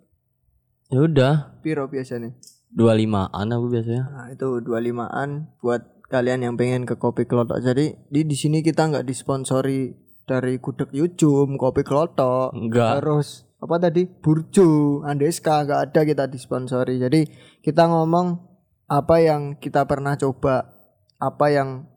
ya 0.89 0.97
udah 0.99 1.33
piro 1.61 1.85
biasanya? 1.85 2.33
Dua 2.77 2.93
limaan 2.93 3.49
aku 3.49 3.73
biasanya. 3.73 4.05
Nah, 4.05 4.27
itu 4.29 4.61
25-an 4.61 5.57
buat 5.65 5.81
kalian 6.13 6.45
yang 6.45 6.53
pengen 6.53 6.85
ke 6.85 6.93
kopi 7.01 7.25
klotok. 7.25 7.57
Jadi 7.65 7.97
di 8.13 8.21
di 8.21 8.35
sini 8.37 8.61
kita 8.61 8.85
nggak 8.85 9.07
disponsori 9.09 9.97
dari 10.29 10.61
gudeg 10.61 10.93
Yujum, 10.93 11.57
kopi 11.57 11.81
klotok. 11.81 12.53
Enggak. 12.53 13.01
Terus 13.01 13.49
apa 13.57 13.81
tadi? 13.81 14.05
Burjo, 14.05 15.01
Andeska 15.01 15.65
nggak 15.65 15.81
ada 15.89 16.01
kita 16.05 16.29
disponsori. 16.29 17.01
Jadi 17.01 17.25
kita 17.65 17.89
ngomong 17.89 18.45
apa 18.85 19.15
yang 19.25 19.57
kita 19.57 19.89
pernah 19.89 20.13
coba, 20.13 20.77
apa 21.17 21.45
yang 21.49 21.89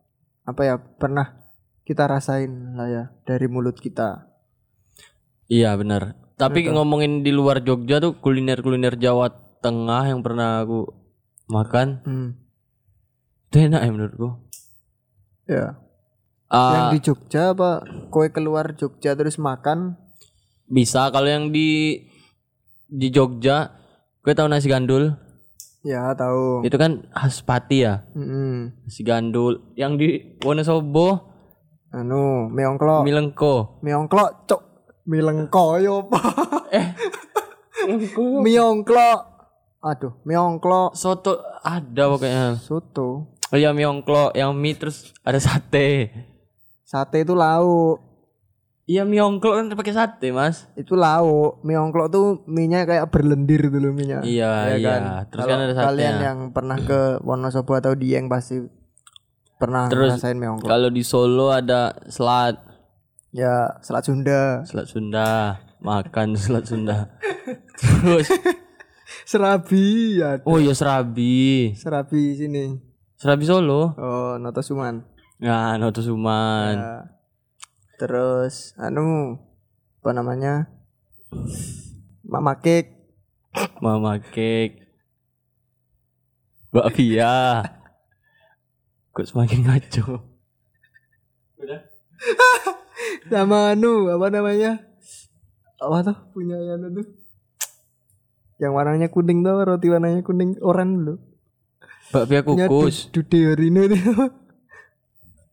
apa 0.49 0.63
ya 0.65 0.75
pernah 0.81 1.45
kita 1.85 2.09
rasain 2.09 2.75
lah 2.75 2.89
ya 2.89 3.05
dari 3.29 3.47
mulut 3.53 3.77
kita. 3.77 4.33
Iya 5.53 5.77
benar. 5.77 6.17
Tapi 6.41 6.73
ngomongin 6.73 7.21
di 7.21 7.37
luar 7.37 7.61
Jogja 7.61 8.01
tuh 8.01 8.17
kuliner-kuliner 8.17 8.97
Jawa 8.97 9.50
Tengah 9.61 10.09
yang 10.09 10.21
pernah 10.21 10.61
aku 10.61 10.89
makan 11.47 12.01
Hmm. 12.03 12.29
itu 13.47 13.57
enak 13.61 13.83
ya 13.83 13.91
menurutku. 13.91 14.29
Ya. 15.45 15.67
Ah, 16.47 16.71
yang 16.73 16.87
di 16.93 17.01
Jogja 17.01 17.53
apa? 17.53 17.83
Kue 18.09 18.31
keluar 18.31 18.73
Jogja 18.73 19.13
terus 19.13 19.37
makan 19.37 19.95
bisa 20.65 21.11
kalau 21.11 21.27
yang 21.27 21.51
di 21.51 21.99
di 22.87 23.09
Jogja 23.09 23.75
gue 24.21 24.33
tahu 24.33 24.47
nasi 24.47 24.67
gandul 24.67 25.15
Ya 25.83 26.13
tahu. 26.13 26.63
itu 26.63 26.77
kan 26.77 27.09
khas 27.11 27.41
Pati 27.41 27.83
ya 27.83 28.07
Mm-mm. 28.13 28.79
nasi 28.81 29.03
gandul 29.03 29.75
yang 29.75 29.95
di 29.95 30.39
Wonosobo 30.41 31.27
Anu, 31.91 32.47
miongklo. 32.49 33.03
Milengko 33.03 33.83
miongklo, 33.83 34.47
cok. 34.47 34.63
Milengko 35.05 35.65
yo 35.79 36.07
apa? 36.07 36.21
eh 36.71 36.87
miongklo. 38.47 39.11
Aduh, 39.81 40.13
miongklo 40.23 40.93
soto 40.93 41.41
ada 41.59 42.05
pokoknya 42.07 42.57
soto. 42.57 43.33
oh 43.47 43.57
iya 43.57 43.73
miongklo 43.73 44.31
yang 44.33 44.53
mie 44.53 44.75
terus 44.75 45.17
ada 45.21 45.37
sate 45.37 46.13
Sate 46.83 47.23
itu 47.23 47.33
lauk. 47.33 47.97
iya 48.85 49.03
miongklo 49.03 49.55
kan 49.55 49.71
pakai 49.71 49.91
sate 49.91 50.29
mas 50.31 50.67
Itu 50.75 50.95
lauk. 50.95 51.63
Miongklo 51.63 52.07
tuh 52.07 52.27
minyak 52.45 52.87
kayak 52.87 53.09
berlendir 53.09 53.63
dulu 53.65 53.91
minyak. 53.91 54.21
Iya, 54.21 54.51
Ya 54.67 54.77
iya. 54.77 54.89
kan? 54.91 55.03
Terus 55.29 55.41
Kalau 55.41 55.49
kan 55.49 55.59
ada 55.61 55.71
satenya. 55.71 55.87
Kalian 55.87 56.17
yang 56.21 56.39
pernah 56.51 56.79
ke 56.79 57.01
Wonosobo 57.21 57.73
atau 57.73 57.95
Dieng 57.95 58.27
pasti 58.27 58.59
pernah 59.55 59.87
Terus 59.87 60.19
ngerasain 60.19 60.35
miongklo. 60.35 60.67
kalau 60.67 60.89
di 60.89 61.01
Solo 61.01 61.49
ada 61.49 61.95
selat 62.07 62.59
Ya, 63.31 63.79
Selat 63.79 64.03
Sunda. 64.03 64.67
selat 64.67 64.87
Sunda 64.87 65.57
makan 65.79 66.35
selat 66.35 66.67
Sunda 66.67 67.07
terus 67.81 68.27
Serabi 69.31 70.19
ya. 70.19 70.43
oh 70.43 70.59
iya 70.59 70.75
serabi 70.75 71.71
Serabi 71.73 72.35
sini. 72.35 72.83
serabi 73.15 73.47
Solo 73.47 73.95
Oh, 73.95 74.35
Noto 74.37 74.59
Suman. 74.59 75.07
nah 75.39 75.79
Noto 75.79 76.03
Suman 76.03 76.75
Ya. 76.75 77.07
Terus 77.95 78.75
anu 78.75 79.39
apa 80.01 80.11
namanya? 80.11 80.67
Mama 82.25 82.59
cake. 82.59 82.91
mama 83.79 84.19
cake 84.19 84.83
bakpia 86.71 87.67
kok 89.11 89.27
semakin 89.27 89.63
ngaco 89.63 90.23
sama 93.31 93.75
anu 93.75 94.07
apa 94.07 94.27
namanya 94.31 94.79
apa 95.77 95.97
tuh 96.03 96.17
punya 96.31 96.55
yang 96.57 96.83
tuh 96.89 97.07
yang 98.61 98.73
warnanya 98.73 99.09
kuning 99.09 99.41
tuh 99.41 99.57
roti 99.59 99.89
warnanya 99.89 100.21
kuning 100.21 100.55
oranye 100.61 100.97
loh 101.01 101.19
bakpia 102.11 102.43
kukus. 102.43 103.09
Du- 103.09 103.23
Dude 103.23 103.55
Harino 103.55 103.81
itu. 103.87 103.97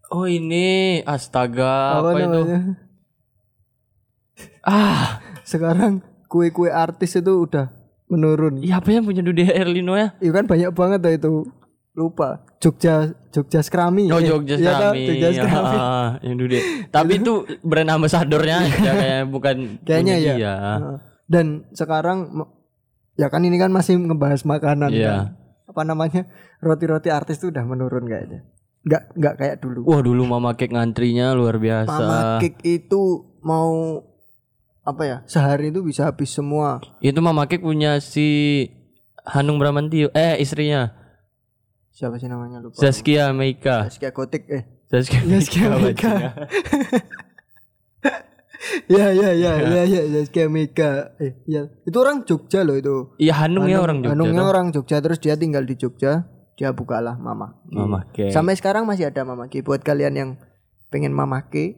Oh 0.08 0.24
ini. 0.24 1.04
Astaga 1.04 2.00
apa, 2.00 2.16
apa, 2.16 2.18
itu? 2.18 2.32
namanya? 2.32 2.60
Ah. 4.64 5.20
Sekarang 5.44 6.00
kue-kue 6.28 6.68
artis 6.68 7.16
itu 7.16 7.44
udah 7.44 7.72
menurun. 8.08 8.60
Iya 8.60 8.80
apa 8.80 8.92
yang 8.92 9.04
punya 9.04 9.20
Dude 9.20 9.44
Erlino 9.44 9.96
ya? 9.96 10.16
Itu 10.20 10.32
kan 10.32 10.48
banyak 10.48 10.72
banget 10.72 11.00
tuh 11.04 11.12
itu. 11.12 11.32
Lupa. 11.92 12.46
Jogja 12.64 13.10
Jogja 13.30 13.60
Skrami 13.60 14.08
Oh 14.08 14.22
Eh, 14.22 14.30
Jogja 14.30 14.56
iya 14.56 14.70
kan? 14.70 14.80
Skrami. 14.96 15.04
Jogja 15.12 15.30
Skrami 15.34 15.76
Ah, 15.76 16.10
yang 16.22 16.36
Dude. 16.38 16.60
Tapi 16.88 17.12
itu 17.18 17.34
brand 17.60 17.90
ambasadornya 17.92 18.58
ya 18.64 18.78
kayak 18.80 19.22
bukan 19.28 19.58
Kayaknya 19.84 20.16
ya. 20.16 20.34
dia. 20.40 20.54
Dan 21.26 21.68
sekarang 21.74 22.32
ya 23.18 23.28
kan 23.28 23.42
ini 23.42 23.58
kan 23.58 23.70
masih 23.70 23.98
ngebahas 23.98 24.42
makanan 24.44 24.90
Iya. 24.90 25.10
kan. 25.10 25.26
apa 25.68 25.82
namanya 25.84 26.22
roti-roti 26.58 27.10
artis 27.10 27.38
tuh 27.38 27.52
udah 27.52 27.62
menurun 27.62 28.08
kayaknya 28.08 28.48
nggak 28.88 29.04
nggak 29.14 29.34
kayak 29.36 29.56
dulu 29.60 29.84
Wah 29.84 30.00
dulu 30.00 30.24
mama 30.24 30.56
cake 30.56 30.72
ngantrinya 30.72 31.36
luar 31.36 31.60
biasa. 31.60 31.92
Mama 31.92 32.20
cake 32.40 32.64
itu 32.64 33.02
mau 33.44 34.00
apa 34.82 35.04
ya 35.04 35.18
sehari 35.28 35.68
itu 35.68 35.84
bisa 35.84 36.08
habis 36.08 36.32
semua 36.32 36.80
Itu 36.98 37.20
mama 37.20 37.44
cake 37.46 37.60
punya 37.60 38.00
si 38.00 38.64
Hanung 39.28 39.60
Bramantio. 39.60 40.08
Eh 40.16 40.40
istrinya 40.40 40.96
siapa 41.92 42.16
sih 42.16 42.32
namanya 42.32 42.64
lupa 42.64 42.80
Zaskia 42.80 43.36
Meika. 43.36 43.92
Zaskia 43.92 44.16
Gotik 44.16 44.48
eh 44.48 44.64
Zaskia 44.88 45.20
Zaskia 45.28 45.68
Meika. 45.76 46.14
Ya 48.86 49.10
ya 49.10 49.32
ya 49.32 49.52
ya 49.58 49.82
ya 49.84 50.02
Zaskia 50.10 50.48
Mega 50.48 51.14
eh 51.18 51.40
ya 51.44 51.68
itu 51.82 51.96
orang 51.96 52.24
Jogja 52.24 52.62
loh 52.62 52.74
itu 52.74 53.14
Iya 53.18 53.34
Hanung 53.40 53.66
ya 53.66 53.80
orang 53.80 54.02
Jogja. 54.02 54.12
Hanungnya 54.14 54.42
tuh. 54.42 54.50
orang 54.50 54.68
Jogja 54.72 54.98
terus 55.00 55.18
dia 55.18 55.34
tinggal 55.34 55.64
di 55.64 55.74
Jogja 55.74 56.26
dia 56.54 56.70
bukalah 56.72 57.16
Mama 57.16 57.54
Ki. 57.64 57.76
Mama 57.76 58.00
cake. 58.10 58.30
sampai 58.30 58.54
sekarang 58.54 58.84
masih 58.84 59.08
ada 59.08 59.22
Mama 59.22 59.46
Ki 59.46 59.62
buat 59.62 59.80
kalian 59.80 60.14
yang 60.14 60.30
pengen 60.88 61.12
Mama 61.12 61.46
Ki 61.46 61.78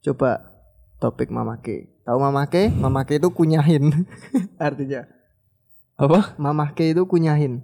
coba 0.00 0.48
topik 0.96 1.28
Mama 1.28 1.58
Ki 1.58 1.90
tahu 2.02 2.16
Mama 2.16 2.46
Ki 2.46 2.70
Mama 2.70 3.02
Ki 3.02 3.16
itu 3.16 3.28
kunyahin 3.28 4.06
artinya 4.58 5.04
Apa? 5.94 6.32
Mama 6.36 6.72
Ki 6.72 6.90
itu 6.90 7.04
kunyahin 7.04 7.60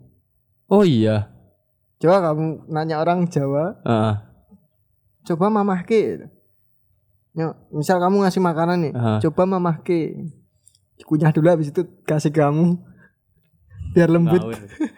Oh 0.66 0.82
iya. 0.82 1.30
coba 1.96 2.20
kamu 2.26 2.66
nanya 2.66 2.98
orang 2.98 3.24
Jawa 3.24 3.80
Ah, 3.80 4.26
coba 5.22 5.48
Mama 5.48 5.80
Ki 5.80 5.96
Yo, 5.96 6.26
misal 7.68 8.00
kamu 8.00 8.24
ngasih 8.24 8.40
makanan 8.40 8.78
nih 8.88 8.92
ah. 8.96 9.20
coba 9.20 9.44
Mama 9.44 9.76
Ki 9.84 10.32
kunyah 11.04 11.28
dulu 11.28 11.52
habis 11.52 11.68
itu 11.68 11.84
kasih 12.08 12.32
kamu 12.32 12.80
biar 13.92 14.08
lembut 14.08 14.40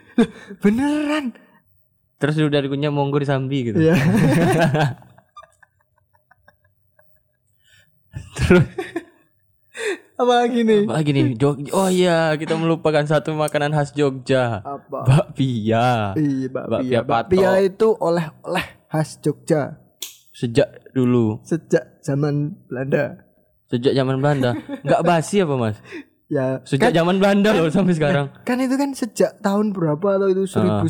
beneran 0.63 1.35
Terus 2.19 2.35
udah 2.43 2.59
dikunyah 2.59 2.91
monggo 2.91 3.23
disambi 3.23 3.71
gitu. 3.71 3.79
Iya. 3.79 3.95
Terus 8.43 8.67
Apalagi 10.19 10.67
nih? 10.67 10.83
Apalagi 10.83 11.15
nih 11.15 11.39
Jogja. 11.39 11.71
Oh 11.71 11.87
iya, 11.87 12.35
kita 12.35 12.59
melupakan 12.59 13.07
satu 13.07 13.39
makanan 13.39 13.71
khas 13.71 13.95
Jogja. 13.95 14.67
Apa? 14.67 15.07
Bakpia. 15.07 16.19
Iya, 16.19 16.51
bakpia. 16.51 17.07
Bakpia 17.07 17.07
Bakpia 17.07 17.63
itu 17.63 17.95
oleh-oleh 17.95 18.67
khas 18.91 19.23
Jogja 19.23 19.79
Sejak 20.35 20.91
dulu, 20.95 21.39
sejak 21.43 21.98
zaman 22.09 22.35
Belanda. 22.65 23.21
sejak 23.69 23.93
zaman 23.93 24.17
Belanda. 24.17 24.57
Enggak 24.81 25.03
basi 25.05 25.41
apa, 25.41 25.55
Mas? 25.55 25.77
Ya, 26.29 26.61
Sejak 26.61 26.93
zaman 26.93 27.17
Belanda 27.17 27.57
loh 27.57 27.69
sampai 27.69 27.97
sekarang. 27.97 28.29
kan 28.49 28.61
itu 28.61 28.77
kan 28.77 28.93
sejak 28.93 29.41
tahun 29.41 29.73
berapa 29.73 29.97
atau 29.97 30.29
itu 30.29 30.45
1900 30.45 30.85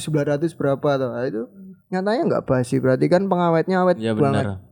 berapa 0.52 0.82
atau 0.92 1.14
nah, 1.14 1.22
itu 1.22 1.46
nyatanya 1.88 2.22
nggak 2.26 2.44
basi 2.44 2.82
berarti 2.82 3.06
kan 3.06 3.30
pengawetnya 3.30 3.86
awet 3.86 4.02
Ya 4.02 4.18
banget. 4.18 4.50
benar. 4.50 4.66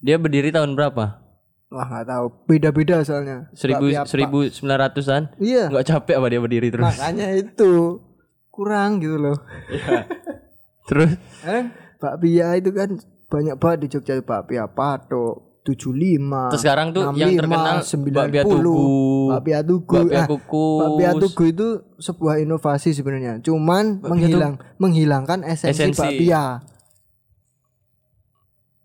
Dia 0.00 0.16
berdiri 0.16 0.48
tahun 0.48 0.72
berapa? 0.72 1.20
Wah 1.68 1.86
nggak 1.86 2.08
tahu 2.08 2.24
beda-beda 2.48 3.04
soalnya. 3.04 3.52
Seribu 3.52 3.92
Bakpia 3.92 4.08
seribu 4.08 4.38
sembilan 4.48 4.78
ratusan? 4.80 5.22
Iya, 5.36 5.68
Enggak 5.68 5.84
capek 5.86 6.14
apa 6.16 6.26
dia 6.26 6.40
berdiri 6.40 6.68
terus? 6.72 6.84
makanya 6.88 7.28
itu 7.30 7.72
kurang 8.48 8.96
gitu 8.96 9.20
loh. 9.20 9.36
Terus 10.82 11.20
Kan 11.40 11.68
bakpia 11.96 12.56
itu 12.56 12.72
kan 12.72 12.96
banyak 13.28 13.56
banget 13.56 13.78
di 13.78 13.88
Jogja 13.90 14.16
bakpia 14.18 14.64
patok 14.66 15.51
75 15.62 16.50
terus 16.50 16.60
sekarang 16.60 16.90
tuh 16.90 17.02
yang 17.12 17.30
65, 17.32 17.38
terkenal 17.38 17.76
90, 17.80 18.10
bakpia 18.12 18.42
tugu, 18.42 18.76
bakpia 19.28 19.58
tugu 19.62 19.94
bakpia 19.94 20.18
Ah, 20.18 20.26
kukus. 20.26 20.80
bakpia 20.80 21.10
tugu 21.16 21.42
itu 21.46 21.68
sebuah 21.96 22.34
inovasi 22.38 22.90
sebenarnya 22.90 23.38
cuman 23.40 23.84
menghilang 24.00 24.54
menghilangkan 24.76 25.42
esensi, 25.42 25.86
Esensi. 25.86 25.98
bakpia 25.98 26.42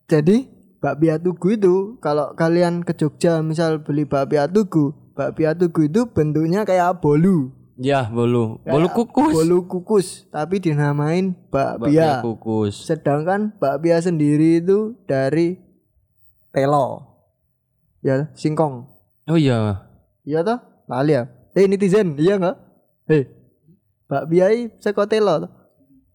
jadi 0.08 0.38
bakpia 0.78 1.18
tugu 1.18 1.48
itu 1.52 1.76
kalau 1.98 2.32
kalian 2.34 2.82
ke 2.82 2.94
Jogja 2.94 3.42
misal 3.42 3.82
beli 3.82 4.06
bakpia 4.06 4.46
tugu 4.46 4.94
bakpia 5.12 5.52
tugu 5.52 5.84
itu 5.84 6.06
bentuknya 6.08 6.64
kayak 6.64 6.98
bolu 6.98 7.52
Ya, 7.80 8.10
bolu. 8.10 8.58
Bolu 8.66 8.90
kukus. 8.90 9.30
bolu 9.32 9.70
kukus 9.70 10.08
tapi 10.30 10.58
dinamain 10.58 11.38
Bakpia 11.48 11.78
bakpia 11.78 12.26
kukus. 12.26 12.74
sedangkan 12.84 13.54
bakpia 13.56 13.98
sendiri 14.00 14.58
itu 14.58 14.98
dari 15.06 15.62
telo 16.52 16.86
ya 18.02 18.30
singkong 18.34 18.88
Oh 19.28 19.36
iya. 19.36 19.84
iya 20.24 20.40
toh 20.42 20.60
lali 20.88 21.18
ya 21.18 21.28
eh 21.52 21.66
netizen 21.68 22.16
iya 22.16 22.40
nggak 22.40 22.58
eh 23.12 23.24
bakpia 24.08 24.48
i 24.56 24.72
seko 24.80 25.04
telo 25.06 25.44
toh 25.44 25.52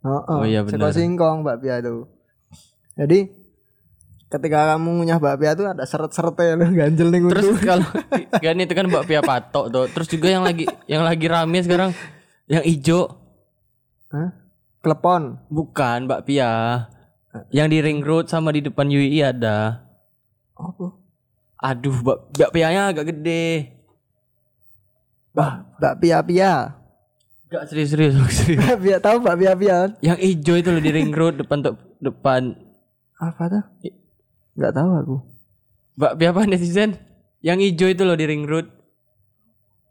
oh, 0.02 0.40
Oh 0.40 0.44
iya, 0.44 0.64
seko 0.64 0.88
benar. 0.88 0.96
singkong 0.96 1.44
bakpia 1.44 1.80
itu 1.80 2.08
jadi 2.96 3.28
ketika 4.32 4.72
kamu 4.72 4.88
ngunyah 4.96 5.20
bakpia 5.20 5.52
itu 5.52 5.68
ada 5.68 5.84
seret-seretnya 5.84 6.56
lo 6.56 6.64
ganjel 6.72 7.12
nih 7.12 7.20
Terus 7.28 7.60
kalau 7.60 7.84
kan 8.44 8.56
itu 8.56 8.72
kan 8.72 8.86
bakpia 8.88 9.20
patok 9.20 9.68
tuh. 9.68 9.84
Terus 9.92 10.08
juga 10.08 10.32
yang 10.32 10.40
lagi 10.40 10.64
yang 10.88 11.04
lagi 11.04 11.28
rame 11.28 11.60
sekarang 11.60 11.92
yang 12.48 12.64
ijo 12.64 13.12
Hah? 14.08 14.32
klepon 14.80 15.36
bukan 15.52 16.08
bakpia. 16.08 16.84
Yang 17.48 17.68
di 17.72 17.78
ring 17.80 18.00
road 18.00 18.28
sama 18.28 18.52
di 18.52 18.64
depan 18.64 18.88
UI 18.88 19.20
ada. 19.20 19.81
Apa 20.54 20.86
Aduh, 21.62 21.94
bak 22.02 22.18
bakpianya 22.34 22.90
agak 22.90 23.08
gede. 23.08 23.70
bah 25.30 25.64
bakpia 25.78 26.18
pia 26.20 26.74
Gak 27.46 27.68
serius-serius, 27.68 28.16
serius. 28.32 28.58
bakpia 28.58 28.96
tahu 28.98 29.20
bakpia 29.20 29.52
pia 29.52 29.74
kan? 29.84 29.90
Yang 30.00 30.18
ijo 30.26 30.52
itu 30.56 30.68
loh 30.68 30.80
di 30.80 30.90
ring 30.90 31.12
road 31.12 31.36
depan 31.36 31.60
tuh 31.60 31.76
depan 31.98 32.56
apa 33.14 33.42
tuh 33.46 33.64
nggak 34.52 34.72
tahu 34.72 34.90
aku 34.96 35.16
bakpia 35.94 36.32
apa 36.32 36.44
netizen? 36.44 36.96
Yang 37.38 37.58
ijo 37.70 37.86
itu 37.88 38.02
loh 38.02 38.14
di 38.14 38.24
ring 38.24 38.42
road. 38.42 38.66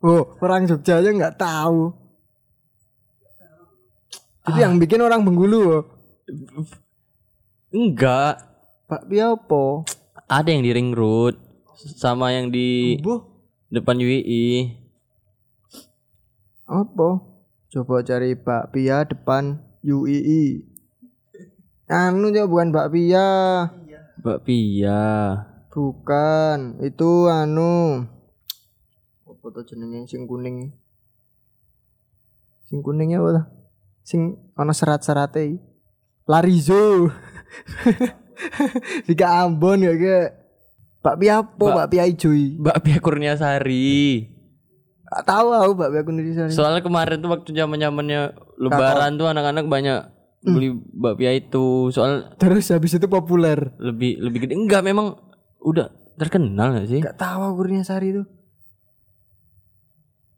Oh, 0.01 0.33
orang 0.39 0.65
Jogja 0.65 0.97
aja 0.97 1.07
nggak 1.07 1.37
tahu. 1.37 1.93
Itu 4.41 4.57
Ah. 4.57 4.65
yang 4.65 4.75
bikin 4.75 4.97
orang 4.97 5.21
Bengkulu. 5.21 5.61
Oh. 5.69 5.85
Enggak, 7.69 8.41
Bakpia 8.85 9.31
apa? 9.31 9.85
Ada 10.31 10.47
yang 10.47 10.63
di 10.63 10.71
ring 10.71 10.95
road 10.95 11.35
sama 11.75 12.31
yang 12.31 12.47
di 12.47 12.95
depan 13.67 13.99
UI. 13.99 14.79
apa? 16.71 17.19
Coba 17.67 17.99
cari 17.99 18.39
bakpia 18.39 19.03
depan 19.03 19.59
UII. 19.83 20.63
Anu 21.91 22.31
ya 22.31 22.47
bukan 22.47 22.71
bakpia. 22.71 23.27
Bakpia. 24.23 25.03
Bukan, 25.67 26.79
itu 26.79 27.27
anu. 27.27 28.07
Apa 29.27 29.45
tuh 29.51 29.63
jenenge 29.67 30.07
sing 30.07 30.27
kuning? 30.27 30.71
Sing 32.71 32.79
kuningnya 32.79 33.19
apa? 33.19 33.51
Sing 34.07 34.39
ana 34.55 34.71
serat-serate. 34.71 35.59
Larizo. 36.23 37.11
Jika 39.07 39.25
Ambon 39.41 39.81
ya 39.81 39.93
ke 39.93 40.17
bakpia 41.01 41.41
apa? 41.41 41.53
Bak- 41.55 41.75
Bakpia 41.85 42.03
ijo. 42.05 42.29
Bakpia 42.57 42.97
Kurniasari. 42.99 44.27
Gak 45.11 45.27
tahu 45.27 45.51
aku 45.51 45.71
bakpia 45.75 46.01
di 46.07 46.31
sana. 46.31 46.47
Soalnya 46.47 46.79
kemarin 46.79 47.19
tuh 47.19 47.29
waktu 47.29 47.51
zaman 47.51 47.77
zamannya 47.77 48.31
Lebaran 48.55 49.15
tuh 49.15 49.27
anak-anak 49.27 49.65
banyak 49.67 49.97
beli 50.41 50.69
bakpia 50.93 51.33
itu. 51.33 51.89
Soal 51.89 52.33
Terus 52.37 52.69
habis 52.69 52.93
itu 52.93 53.05
populer. 53.05 53.73
lebih 53.77 54.17
lebih 54.17 54.47
gede. 54.47 54.53
Enggak, 54.55 54.81
memang 54.81 55.19
udah 55.59 55.91
terkenal 56.15 56.71
gak 56.73 56.87
sih? 56.87 56.99
Gak 57.03 57.19
tahu 57.19 57.39
aku 57.43 57.53
Kurniasari 57.59 58.07
itu. 58.11 58.23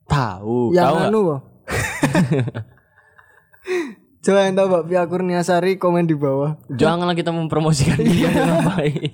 Tahu, 0.03 0.73
Yang 0.73 0.83
tahu 0.83 0.95
nggak? 0.95 1.09
anu 1.09 1.19
kok. 1.23 1.41
Coba 4.23 4.47
yang 4.47 4.55
tahu 4.55 4.67
bakpia 4.71 5.03
Kurniasari 5.03 5.75
komen 5.75 6.07
di 6.07 6.15
bawah. 6.15 6.55
Janganlah 6.71 7.11
kita 7.11 7.35
mempromosikan 7.35 7.99
dia 7.99 8.31
dengan 8.31 8.63
baik. 8.71 9.11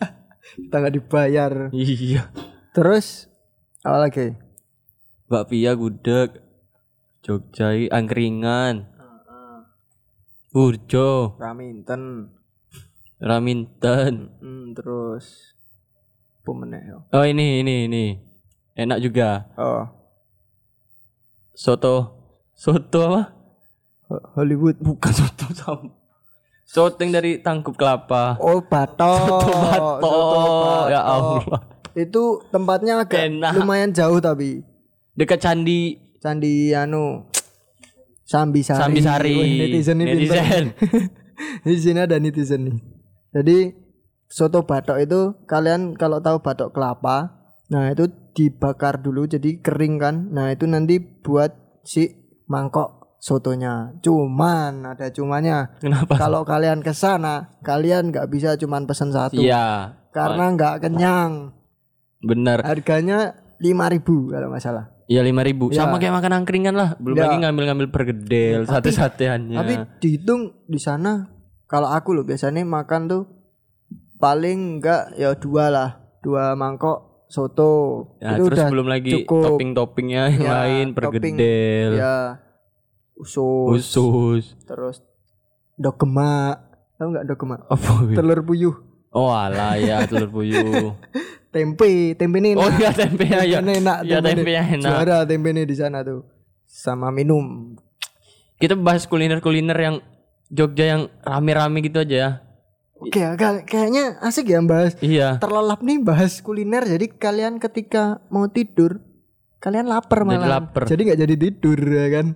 Kita 0.54 0.76
nggak 0.78 0.95
dibayar. 1.02 1.54
iya. 1.74 2.30
Terus 2.78 3.26
apa 3.82 4.06
lagi? 4.06 4.38
Bakpia 5.26 5.74
gudeg. 5.74 6.45
Jogja 7.26 7.74
angkringan. 7.89 8.86
Burjo, 10.50 11.38
Raminten. 11.38 12.34
Raminten. 13.22 14.13
Hmm, 14.41 14.74
terus 14.74 15.58
pemeneh 16.41 16.82
ya. 16.86 16.98
Oh 17.13 17.26
ini 17.26 17.62
ini 17.65 17.86
ini. 17.86 18.06
Enak 18.78 19.02
juga. 19.02 19.45
Oh, 19.58 19.86
Soto. 21.54 22.17
Soto 22.58 23.02
apa? 23.13 23.38
Ho- 24.10 24.26
Hollywood. 24.36 24.78
Bukan 24.78 25.12
soto 25.12 25.48
sam. 25.54 25.93
Soto 26.65 26.98
yang 27.00 27.10
dari 27.12 27.39
tangkup 27.39 27.74
kelapa. 27.74 28.38
Oh, 28.38 28.62
batok. 28.62 29.41
Soto 29.41 29.48
bato. 29.48 30.02
Soto 30.04 30.89
Ya. 30.89 31.02
Allah. 31.02 31.41
Itu 31.93 32.24
tempatnya 32.50 33.02
agak 33.02 33.26
Enak. 33.28 33.52
lumayan 33.56 33.89
jauh 33.89 34.17
tapi 34.17 34.62
Dekat 35.13 35.41
candi 35.41 35.98
Candi 36.17 36.72
anu 36.72 37.26
Sambi 38.24 38.62
Sari. 38.62 38.80
Sambi 38.84 39.02
Sari. 39.02 39.32
Wih, 39.32 39.50
netizen 39.58 39.98
ini 39.98 40.12
pinter. 40.19 40.36
Netizen. 40.38 40.65
Di 41.65 41.76
sini 41.76 42.00
ada 42.00 42.19
netizen 42.19 42.62
nih. 42.67 42.78
Jadi 43.32 43.58
soto 44.26 44.62
batok 44.62 45.00
itu 45.00 45.19
kalian 45.45 45.95
kalau 45.95 46.19
tahu 46.19 46.38
batok 46.39 46.69
kelapa, 46.69 47.39
nah 47.67 47.88
itu 47.88 48.06
dibakar 48.32 49.00
dulu 49.00 49.26
jadi 49.26 49.58
kering 49.58 49.95
kan. 49.98 50.15
Nah 50.30 50.52
itu 50.52 50.67
nanti 50.67 51.00
buat 51.00 51.56
si 51.82 52.12
mangkok 52.45 52.99
sotonya. 53.20 53.94
Cuman 54.00 54.88
ada 54.88 55.12
cumannya. 55.12 55.78
Kenapa? 55.78 56.16
Kalau 56.16 56.42
kalian 56.42 56.80
ke 56.80 56.96
sana, 56.96 57.60
kalian 57.62 58.10
nggak 58.10 58.28
bisa 58.28 58.56
cuman 58.56 58.88
pesan 58.88 59.12
satu 59.12 59.38
Iya. 59.38 59.94
karena 60.10 60.44
nggak 60.50 60.76
kenyang. 60.82 61.54
Bener. 62.20 62.64
Harganya 62.64 63.36
5000 63.60 64.02
kalau 64.26 64.48
nggak 64.50 64.64
salah. 64.64 64.86
Iya 65.06 65.22
lima 65.22 65.42
ribu. 65.42 65.70
Ya. 65.70 65.84
Sama 65.84 65.98
kayak 65.98 66.16
makan 66.16 66.34
angkringan 66.38 66.76
lah. 66.78 66.94
Belum 66.98 67.18
Ya. 67.18 67.28
lagi 67.28 67.38
ngambil-ngambil 67.42 67.88
pergedel, 67.90 68.64
sate-sateannya. 68.66 69.58
Tapi 69.58 69.74
dihitung 70.00 70.66
di 70.66 70.78
sana 70.78 71.28
kalau 71.66 71.90
aku 71.90 72.14
loh 72.14 72.24
biasanya 72.24 72.62
makan 72.62 73.10
tuh 73.10 73.24
paling 74.18 74.78
enggak 74.78 75.18
ya 75.18 75.34
dua 75.34 75.74
lah, 75.74 75.90
dua 76.22 76.54
mangkok 76.54 77.26
soto. 77.26 78.06
Ya, 78.22 78.38
itu 78.38 78.50
terus 78.50 78.58
udah 78.60 78.68
belum 78.70 78.88
lagi 78.88 79.12
cukup. 79.22 79.44
topping-toppingnya 79.50 80.24
yang 80.30 80.44
Ya, 80.46 80.52
lain, 80.56 80.86
topping, 80.94 80.98
pergedel, 81.34 81.92
Ya 81.98 82.16
usus, 83.20 83.84
usus. 83.84 84.44
terus 84.64 85.04
dogemak. 85.76 86.64
Tahu 86.96 87.08
nggak 87.10 87.26
dogemak? 87.28 87.60
Apa? 87.66 87.92
Telur 88.10 88.42
puyuh, 88.42 88.76
Oh 89.10 89.30
alah 89.30 89.76
ya 89.76 90.04
telur 90.04 90.30
puyuh. 90.30 90.94
tempe, 91.50 92.14
tempe 92.14 92.38
ini 92.38 92.54
Oh 92.54 92.70
iya 92.72 92.92
tempe 92.92 93.26
ya. 93.26 93.42
Tempe 93.58 93.74
enak, 93.76 93.98
Ya 94.04 94.20
tempe 94.20 94.46
ini. 94.46 94.78
enak. 94.78 94.86
Juara 94.86 95.18
tempe 95.24 95.50
ini 95.50 95.64
di 95.64 95.74
sana 95.74 96.02
tuh. 96.02 96.28
Sama 96.64 97.10
minum. 97.10 97.74
Kita 98.56 98.76
bahas 98.76 99.04
kuliner-kuliner 99.04 99.76
yang 99.76 99.96
Jogja 100.48 100.86
yang 100.88 101.02
rame-rame 101.22 101.80
gitu 101.80 102.00
aja 102.00 102.16
ya. 102.16 102.30
Oke, 102.96 103.24
agak- 103.24 103.64
kayaknya 103.64 104.20
asik 104.20 104.50
ya 104.50 104.60
bahas 104.60 104.98
Iya. 105.00 105.38
terlelap 105.38 105.80
nih 105.80 105.98
bahas 106.00 106.38
kuliner. 106.40 106.84
Jadi 106.84 107.08
kalian 107.08 107.58
ketika 107.58 108.20
mau 108.28 108.46
tidur 108.46 109.00
kalian 109.58 109.88
lapar 109.88 110.22
Jadi 110.22 110.30
malah. 110.36 110.50
lapar. 110.60 110.84
Jadi 110.84 111.02
nggak 111.06 111.20
jadi 111.20 111.36
tidur 111.40 111.80
ya 111.80 112.08
kan. 112.12 112.28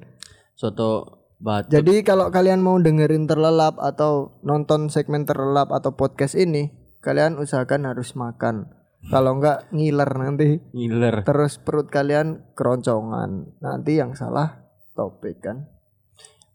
Soto 0.53 1.23
batu. 1.41 1.73
Jadi 1.73 2.05
kalau 2.05 2.31
kalian 2.31 2.63
mau 2.63 2.79
dengerin 2.79 3.27
terlelap 3.27 3.75
atau 3.81 4.39
nonton 4.45 4.87
segmen 4.87 5.27
terlelap 5.27 5.73
atau 5.73 5.93
podcast 5.97 6.37
ini, 6.39 6.71
kalian 7.03 7.35
usahakan 7.41 7.89
harus 7.91 8.15
makan. 8.15 8.71
Kalau 9.11 9.35
enggak 9.35 9.67
ngiler 9.75 10.07
nanti 10.15 10.63
Ngiler. 10.71 11.27
terus 11.27 11.59
perut 11.59 11.91
kalian 11.91 12.55
keroncongan. 12.55 13.59
Nanti 13.59 13.99
yang 13.99 14.15
salah 14.15 14.63
topik 14.95 15.43
kan. 15.43 15.67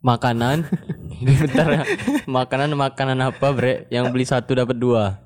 Makanan. 0.01 0.65
Bentar 1.27 1.69
ya. 1.69 1.85
Makanan 2.25 2.73
makanan 2.73 3.19
apa, 3.21 3.53
Bre? 3.53 3.91
Yang 3.93 4.05
beli 4.15 4.25
satu 4.25 4.55
dapat 4.57 4.79
dua. 4.79 5.21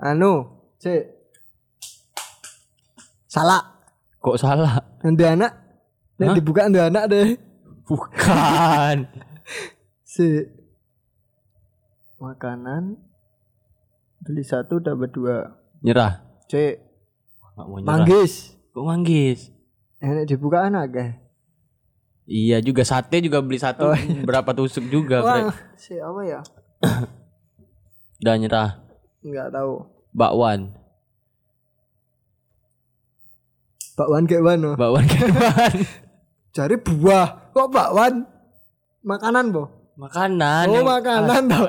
Anu, 0.00 0.48
cek. 0.80 1.19
Salah. 3.30 3.62
Kok 4.18 4.34
salah? 4.42 4.82
Nanti 5.06 5.22
anak. 5.22 5.54
Nek 6.18 6.34
dibuka 6.34 6.66
nanti 6.66 6.82
anak 6.82 7.04
deh. 7.06 7.38
Bukan. 7.86 8.96
Si 10.10 10.42
makanan 12.18 12.98
beli 14.26 14.42
satu 14.42 14.82
dapat 14.82 15.14
dua. 15.14 15.54
Nyerah. 15.86 16.18
Nyerah. 16.50 16.82
Manggis. 17.86 18.58
Kok 18.74 18.90
manggis? 18.90 19.54
Enak 20.02 20.26
dibuka 20.26 20.66
anak 20.66 20.90
ya. 20.90 21.06
Iya 22.26 22.58
juga 22.58 22.82
sate 22.82 23.22
juga 23.22 23.38
beli 23.38 23.62
satu 23.62 23.94
berapa 24.26 24.50
tusuk 24.50 24.90
juga. 24.90 25.22
Wah, 25.22 25.54
si 25.78 25.94
apa 25.94 26.20
ya? 26.26 26.42
Udah 28.18 28.34
nyerah. 28.34 28.70
Enggak 29.22 29.54
tahu. 29.54 29.86
Bakwan. 30.10 30.74
Bakwan 34.00 34.24
kayak 34.24 34.40
mana? 34.40 34.70
Bakwan 34.80 35.04
kewan. 35.04 35.74
Cari 36.56 36.76
buah. 36.80 37.52
Kok 37.52 37.68
bakwan? 37.68 38.24
Makanan, 39.04 39.52
Bo? 39.52 39.68
Makanan. 40.00 40.64
Oh, 40.72 40.80
yang- 40.80 40.88
makanan 40.88 41.42
tau. 41.52 41.68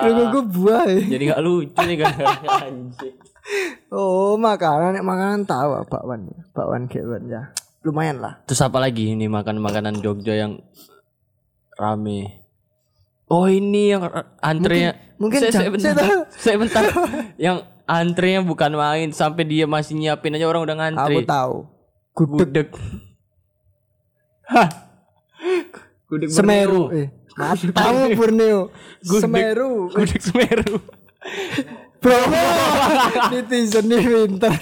Kira 0.00 0.24
gue 0.32 0.44
buah 0.48 0.82
ya. 0.88 1.00
Jadi 1.04 1.22
gak 1.28 1.42
lucu 1.44 1.76
nih 1.84 1.96
kan 2.00 2.12
anjing. 2.64 3.16
Oh, 3.92 4.40
makanan. 4.40 4.96
Nek 4.96 5.04
makanan 5.04 5.44
tahu 5.44 5.70
ah, 5.76 5.84
bakwan. 5.84 6.32
Bakwan 6.56 6.88
kewan 6.88 7.28
ya. 7.28 7.52
Lumayan 7.84 8.24
lah. 8.24 8.40
Terus 8.48 8.64
apa 8.64 8.80
lagi 8.80 9.12
ini 9.12 9.28
makan 9.28 9.60
makanan 9.60 10.00
Jogja 10.00 10.32
yang 10.32 10.56
rame? 11.76 12.40
Oh 13.28 13.44
ini 13.52 13.92
yang 13.92 14.00
antrenya. 14.40 14.96
mungkin 15.20 15.44
saya, 15.44 15.52
saya 15.52 15.68
jam- 15.68 15.74
bentar. 15.76 15.92
saya 15.92 16.16
Saya 16.40 16.56
bentar. 16.56 16.82
yang 17.44 17.56
antrenya 17.86 18.42
bukan 18.42 18.74
main 18.74 19.08
sampai 19.14 19.46
dia 19.46 19.64
masih 19.64 19.94
nyiapin 19.94 20.34
aja 20.34 20.46
orang 20.50 20.66
udah 20.66 20.74
Aku 20.74 20.82
ngantri. 20.82 21.16
tahu. 21.22 21.56
Gudeg 22.16 22.36
Gudeg. 22.38 22.68
Hah. 24.46 24.68
Gudeg 26.10 26.30
Semeru. 26.30 26.90
Eh, 26.90 27.08
tahu 27.70 28.14
Borneo. 28.18 28.60
Gudeg. 29.06 29.22
Semeru. 29.22 29.70
Gudeg 29.94 30.22
Semeru. 30.22 30.74
Promo. 32.02 32.42
Netizen 33.32 33.84
nih 33.90 34.00
pinter. 34.02 34.54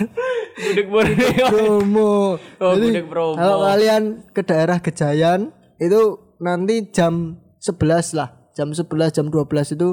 Gudeg 0.56 0.86
Borneo. 0.90 1.46
Promo. 1.48 2.12
Oh, 2.60 2.72
Jadi, 2.76 2.86
gudeg 2.92 3.06
promo. 3.08 3.36
Kalau 3.40 3.58
kalian 3.64 4.02
ke 4.34 4.40
daerah 4.44 4.78
Gejayan 4.80 5.52
itu 5.80 6.20
nanti 6.42 6.90
jam 6.92 7.40
11 7.60 8.18
lah. 8.18 8.28
Jam 8.52 8.70
11 8.70 9.14
jam 9.14 9.26
12 9.30 9.76
itu 9.78 9.88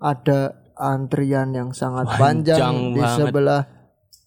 ada 0.00 0.63
antrian 0.76 1.50
yang 1.50 1.70
sangat 1.70 2.06
panjang, 2.14 2.92
di 2.92 3.00
banget. 3.00 3.16
sebelah 3.20 3.62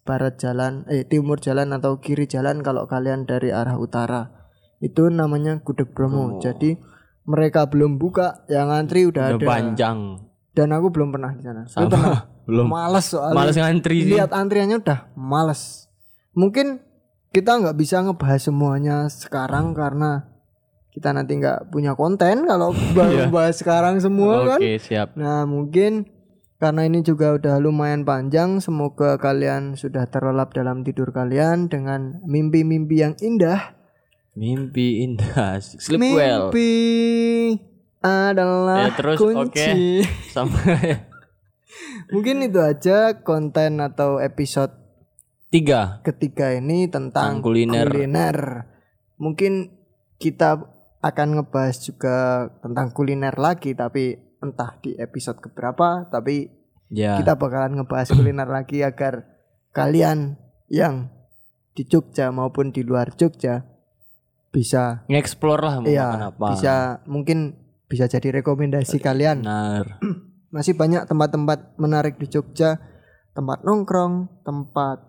barat 0.02 0.40
jalan 0.40 0.88
eh 0.88 1.04
timur 1.04 1.36
jalan 1.38 1.72
atau 1.72 2.00
kiri 2.00 2.26
jalan 2.26 2.60
kalau 2.60 2.86
kalian 2.86 3.24
dari 3.24 3.52
arah 3.52 3.76
utara. 3.76 4.32
Itu 4.78 5.10
namanya 5.10 5.60
gudeg 5.60 5.92
Bromo. 5.92 6.38
Jadi 6.38 6.78
mereka 7.24 7.68
belum 7.68 7.98
buka, 7.98 8.48
yang 8.48 8.70
antri 8.70 9.04
udah, 9.04 9.36
Udah 9.36 9.42
ada. 9.42 9.48
panjang. 9.48 10.00
Dan 10.54 10.72
aku 10.72 10.90
belum 10.90 11.12
pernah 11.12 11.32
di 11.32 11.44
sana. 11.44 11.62
Lu 11.62 11.70
Sama. 11.70 11.90
pernah? 11.90 12.22
Belum. 12.48 12.64
Males 12.66 13.12
soalnya. 13.12 13.36
Males 13.36 13.58
ngantri 13.60 13.98
sih. 14.02 14.16
Lihat 14.16 14.32
antriannya 14.32 14.80
udah 14.80 15.12
males. 15.14 15.92
Mungkin 16.32 16.80
kita 17.30 17.60
nggak 17.60 17.76
bisa 17.76 18.00
ngebahas 18.00 18.40
semuanya 18.40 18.98
sekarang 19.12 19.76
karena 19.76 20.32
kita 20.90 21.12
nanti 21.12 21.36
nggak 21.36 21.68
punya 21.68 21.92
konten 21.94 22.48
kalau 22.48 22.72
Iya. 22.96 23.28
bahas 23.28 23.60
sekarang 23.60 24.00
semua 24.00 24.48
kan. 24.48 24.60
Oke, 24.64 24.80
siap. 24.80 25.12
Nah 25.14 25.44
mungkin 25.44 26.08
karena 26.58 26.86
ini 26.86 27.02
juga 27.02 27.34
udah 27.34 27.58
lumayan 27.58 28.02
panjang, 28.02 28.58
semoga 28.58 29.18
kalian 29.18 29.74
sudah 29.74 30.06
terlelap 30.06 30.52
dalam 30.52 30.82
tidur 30.82 31.10
kalian 31.10 31.70
dengan 31.70 32.18
mimpi-mimpi 32.24 32.96
yang 32.98 33.14
indah. 33.18 33.78
Mimpi 34.34 35.02
indah. 35.02 35.58
Sleep 35.62 35.98
well. 36.14 36.50
Mimpi 36.50 36.74
adalah 38.00 38.90
Ya, 38.90 38.94
terus, 38.94 39.18
kunci. 39.18 39.42
oke. 39.42 39.70
Sampai 40.36 41.06
Mungkin 42.10 42.42
itu 42.42 42.58
aja 42.58 43.22
konten 43.22 43.78
atau 43.78 44.18
episode 44.18 44.72
tiga. 45.50 46.00
ketiga 46.02 46.54
ini 46.54 46.88
tentang 46.88 47.38
Tentang 47.38 47.44
kuliner. 47.44 47.88
kuliner. 47.90 48.38
Mungkin 49.18 49.74
kita 50.18 50.62
akan 50.98 51.28
ngebahas 51.38 51.78
juga 51.80 52.18
tentang 52.60 52.90
kuliner 52.90 53.38
lagi 53.38 53.74
tapi 53.74 54.18
entah 54.40 54.78
di 54.78 54.94
episode 54.96 55.40
keberapa 55.40 56.06
tapi 56.08 56.54
Ya. 56.88 57.20
kita 57.20 57.36
bakalan 57.36 57.76
ngebahas 57.76 58.08
kuliner 58.10 58.48
lagi 58.48 58.80
agar 58.80 59.28
kalian 59.72 60.40
yang 60.68 61.12
di 61.74 61.84
Jogja 61.84 62.32
maupun 62.32 62.72
di 62.72 62.80
luar 62.80 63.12
Jogja 63.12 63.68
bisa 64.50 65.04
Nge-explore 65.06 65.62
lah 65.62 65.76
mau 65.78 65.86
iya 65.86 66.08
makan 66.08 66.24
apa. 66.32 66.48
bisa 66.50 66.74
mungkin 67.04 67.60
bisa 67.86 68.08
jadi 68.08 68.40
rekomendasi 68.40 68.98
kalian 68.98 69.44
Benar. 69.44 70.00
masih 70.56 70.74
banyak 70.74 71.04
tempat-tempat 71.04 71.76
menarik 71.76 72.16
di 72.16 72.26
Jogja 72.26 72.80
tempat 73.34 73.62
nongkrong 73.62 74.42
tempat 74.42 75.04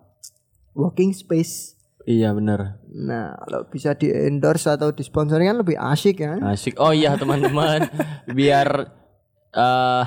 walking 0.74 1.14
space 1.14 1.78
Iya 2.02 2.32
benar. 2.32 2.80
nah 2.88 3.38
kalau 3.38 3.68
bisa 3.68 3.92
di 3.92 4.08
endorse 4.08 4.66
atau 4.66 4.90
disponsori 4.90 5.44
kan 5.44 5.56
lebih 5.56 5.76
asik 5.76 6.18
ya 6.18 6.40
Asik. 6.42 6.74
Oh 6.76 6.88
iya 6.88 7.14
teman-teman, 7.14 7.84
biar 8.34 8.98
eh 9.54 10.04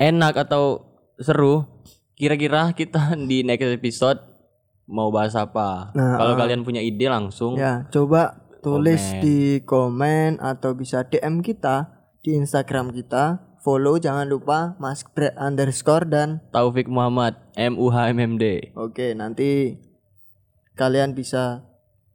enak 0.00 0.34
atau 0.48 0.96
seru, 1.20 1.64
kira-kira 2.16 2.72
kita 2.72 3.14
di 3.28 3.44
next 3.44 3.68
episode 3.68 4.20
mau 4.90 5.12
bahas 5.14 5.36
apa? 5.38 5.94
Nah, 5.94 6.18
Kalau 6.18 6.34
ah. 6.34 6.38
kalian 6.40 6.66
punya 6.66 6.82
ide 6.82 7.06
langsung 7.06 7.54
ya 7.54 7.86
coba 7.94 8.42
tulis 8.60 9.00
Komen. 9.00 9.20
di 9.22 9.38
komen 9.64 10.30
atau 10.42 10.74
bisa 10.76 11.06
DM 11.06 11.40
kita 11.40 11.94
di 12.20 12.36
Instagram 12.36 12.92
kita 12.92 13.56
follow 13.64 13.96
jangan 13.96 14.28
lupa 14.28 14.76
mas 14.76 15.00
Bre 15.06 15.32
underscore 15.38 16.04
dan 16.04 16.44
Taufik 16.52 16.90
Muhammad 16.90 17.40
M 17.56 17.80
U 17.80 17.88
H 17.88 18.12
M 18.12 18.18
M 18.20 18.32
D 18.36 18.74
oke 18.76 19.16
nanti 19.16 19.80
kalian 20.76 21.16
bisa 21.16 21.64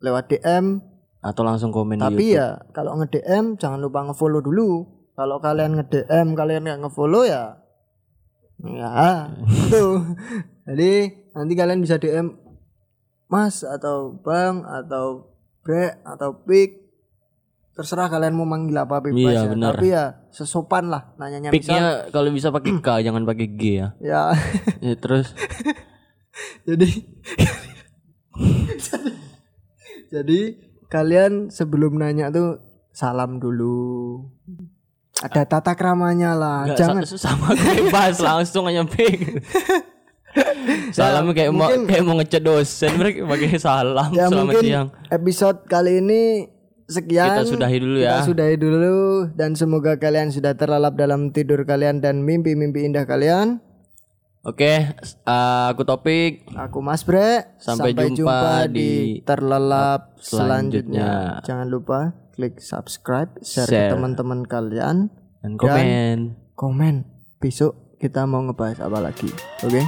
lewat 0.02 0.30
DM 0.30 0.82
atau 1.26 1.41
langsung 1.41 1.74
komen 1.74 1.98
di 1.98 2.06
Tapi 2.06 2.26
YouTube. 2.34 2.38
ya 2.38 2.50
kalau 2.70 2.94
nge-DM 3.02 3.58
jangan 3.58 3.82
lupa 3.82 4.06
nge-follow 4.06 4.46
dulu. 4.46 4.86
Kalau 5.15 5.39
kalian 5.39 5.80
nge-DM 5.80 6.36
kalian 6.36 6.63
nggak 6.67 6.80
nge-follow 6.86 7.23
ya 7.23 7.63
ya 8.63 9.32
itu. 9.47 9.86
Jadi 10.67 10.91
nanti 11.36 11.54
kalian 11.56 11.80
bisa 11.84 11.99
DM 11.99 12.36
Mas 13.28 13.63
atau 13.63 14.15
Bang 14.23 14.63
atau 14.63 15.36
Bre 15.65 15.97
atau 16.04 16.45
Pik 16.45 16.86
terserah 17.75 18.08
kalian 18.08 18.32
mau 18.32 18.47
manggil 18.47 18.80
apa 18.80 19.04
bebas 19.04 19.19
Iya, 19.19 19.41
ya. 19.43 19.51
benar. 19.51 19.73
Tapi 19.75 19.88
ya 19.91 20.06
sesopan 20.32 20.88
lah 20.88 21.11
nanyanya 21.20 21.51
misal 21.51 21.59
Picknya 21.59 21.84
kalau 22.16 22.30
bisa 22.32 22.47
pakai 22.55 22.72
K 22.80 22.88
jangan 23.11 23.24
pakai 23.28 23.47
G 23.55 23.61
ya. 23.84 23.88
ya 23.99 24.24
Ya, 24.80 24.93
terus 24.95 25.36
jadi 26.68 26.88
jadi 30.11 30.39
kalian 30.88 31.51
sebelum 31.51 31.99
nanya 31.99 32.32
tuh 32.32 32.63
salam 32.95 33.43
dulu 33.43 34.24
ada 35.18 35.41
tata 35.43 35.72
kramanya 35.72 36.34
lah 36.34 36.59
nggak, 36.66 36.78
jangan 36.78 37.03
sa- 37.03 37.22
sama 37.28 37.53
bebas 37.53 38.20
langsung 38.20 38.66
aja 38.66 38.84
Pik. 38.84 39.20
Salam 40.91 41.32
kayak 41.32 41.47
mau 41.49 41.72
Ya, 41.72 41.80
kayak 41.82 42.03
mau 42.03 42.16
ngechat 42.18 42.41
dosen 42.41 42.91
mereka 42.93 43.24
pakai 43.24 43.55
salam 43.55 44.11
ya 44.11 44.28
selamat 44.28 44.36
mungkin 44.51 44.61
siang. 44.61 44.88
episode 45.07 45.63
kali 45.63 46.03
ini 46.03 46.51
sekian 46.86 47.39
Kita 47.39 47.43
sudahi 47.47 47.78
dulu 47.80 47.97
kita 47.97 48.11
ya. 48.11 48.20
sudahi 48.22 48.55
dulu 48.55 48.95
dan 49.32 49.55
semoga 49.55 49.95
kalian 49.95 50.30
sudah 50.30 50.51
terlelap 50.53 50.93
dalam 50.93 51.32
tidur 51.32 51.63
kalian 51.63 51.97
dan 51.97 52.20
mimpi-mimpi 52.20 52.84
indah 52.84 53.05
kalian 53.05 53.63
Oke, 54.43 54.93
eh, 54.93 55.66
aku 55.66 55.82
Topik. 55.82 56.45
aku 56.51 56.78
Mas 56.78 57.01
Bre 57.01 57.55
Sampai 57.57 57.95
jumpa 57.95 58.68
di 58.68 59.24
terlelap 59.24 60.20
selanjutnya. 60.20 60.22
selanjutnya 60.22 61.09
jangan 61.41 61.66
lupa 61.66 61.99
klik 62.36 62.60
subscribe 62.60 63.32
share, 63.40 63.66
Share. 63.66 63.90
ke 63.90 63.96
teman-teman 63.96 64.44
kalian 64.44 65.08
Dan 65.40 65.56
komen. 65.56 66.36
komen 66.54 66.96
besok 67.38 67.96
kita 67.96 68.24
mau 68.24 68.42
ngebahas 68.42 68.80
apa 68.82 69.00
lagi 69.02 69.32
oke 69.62 69.82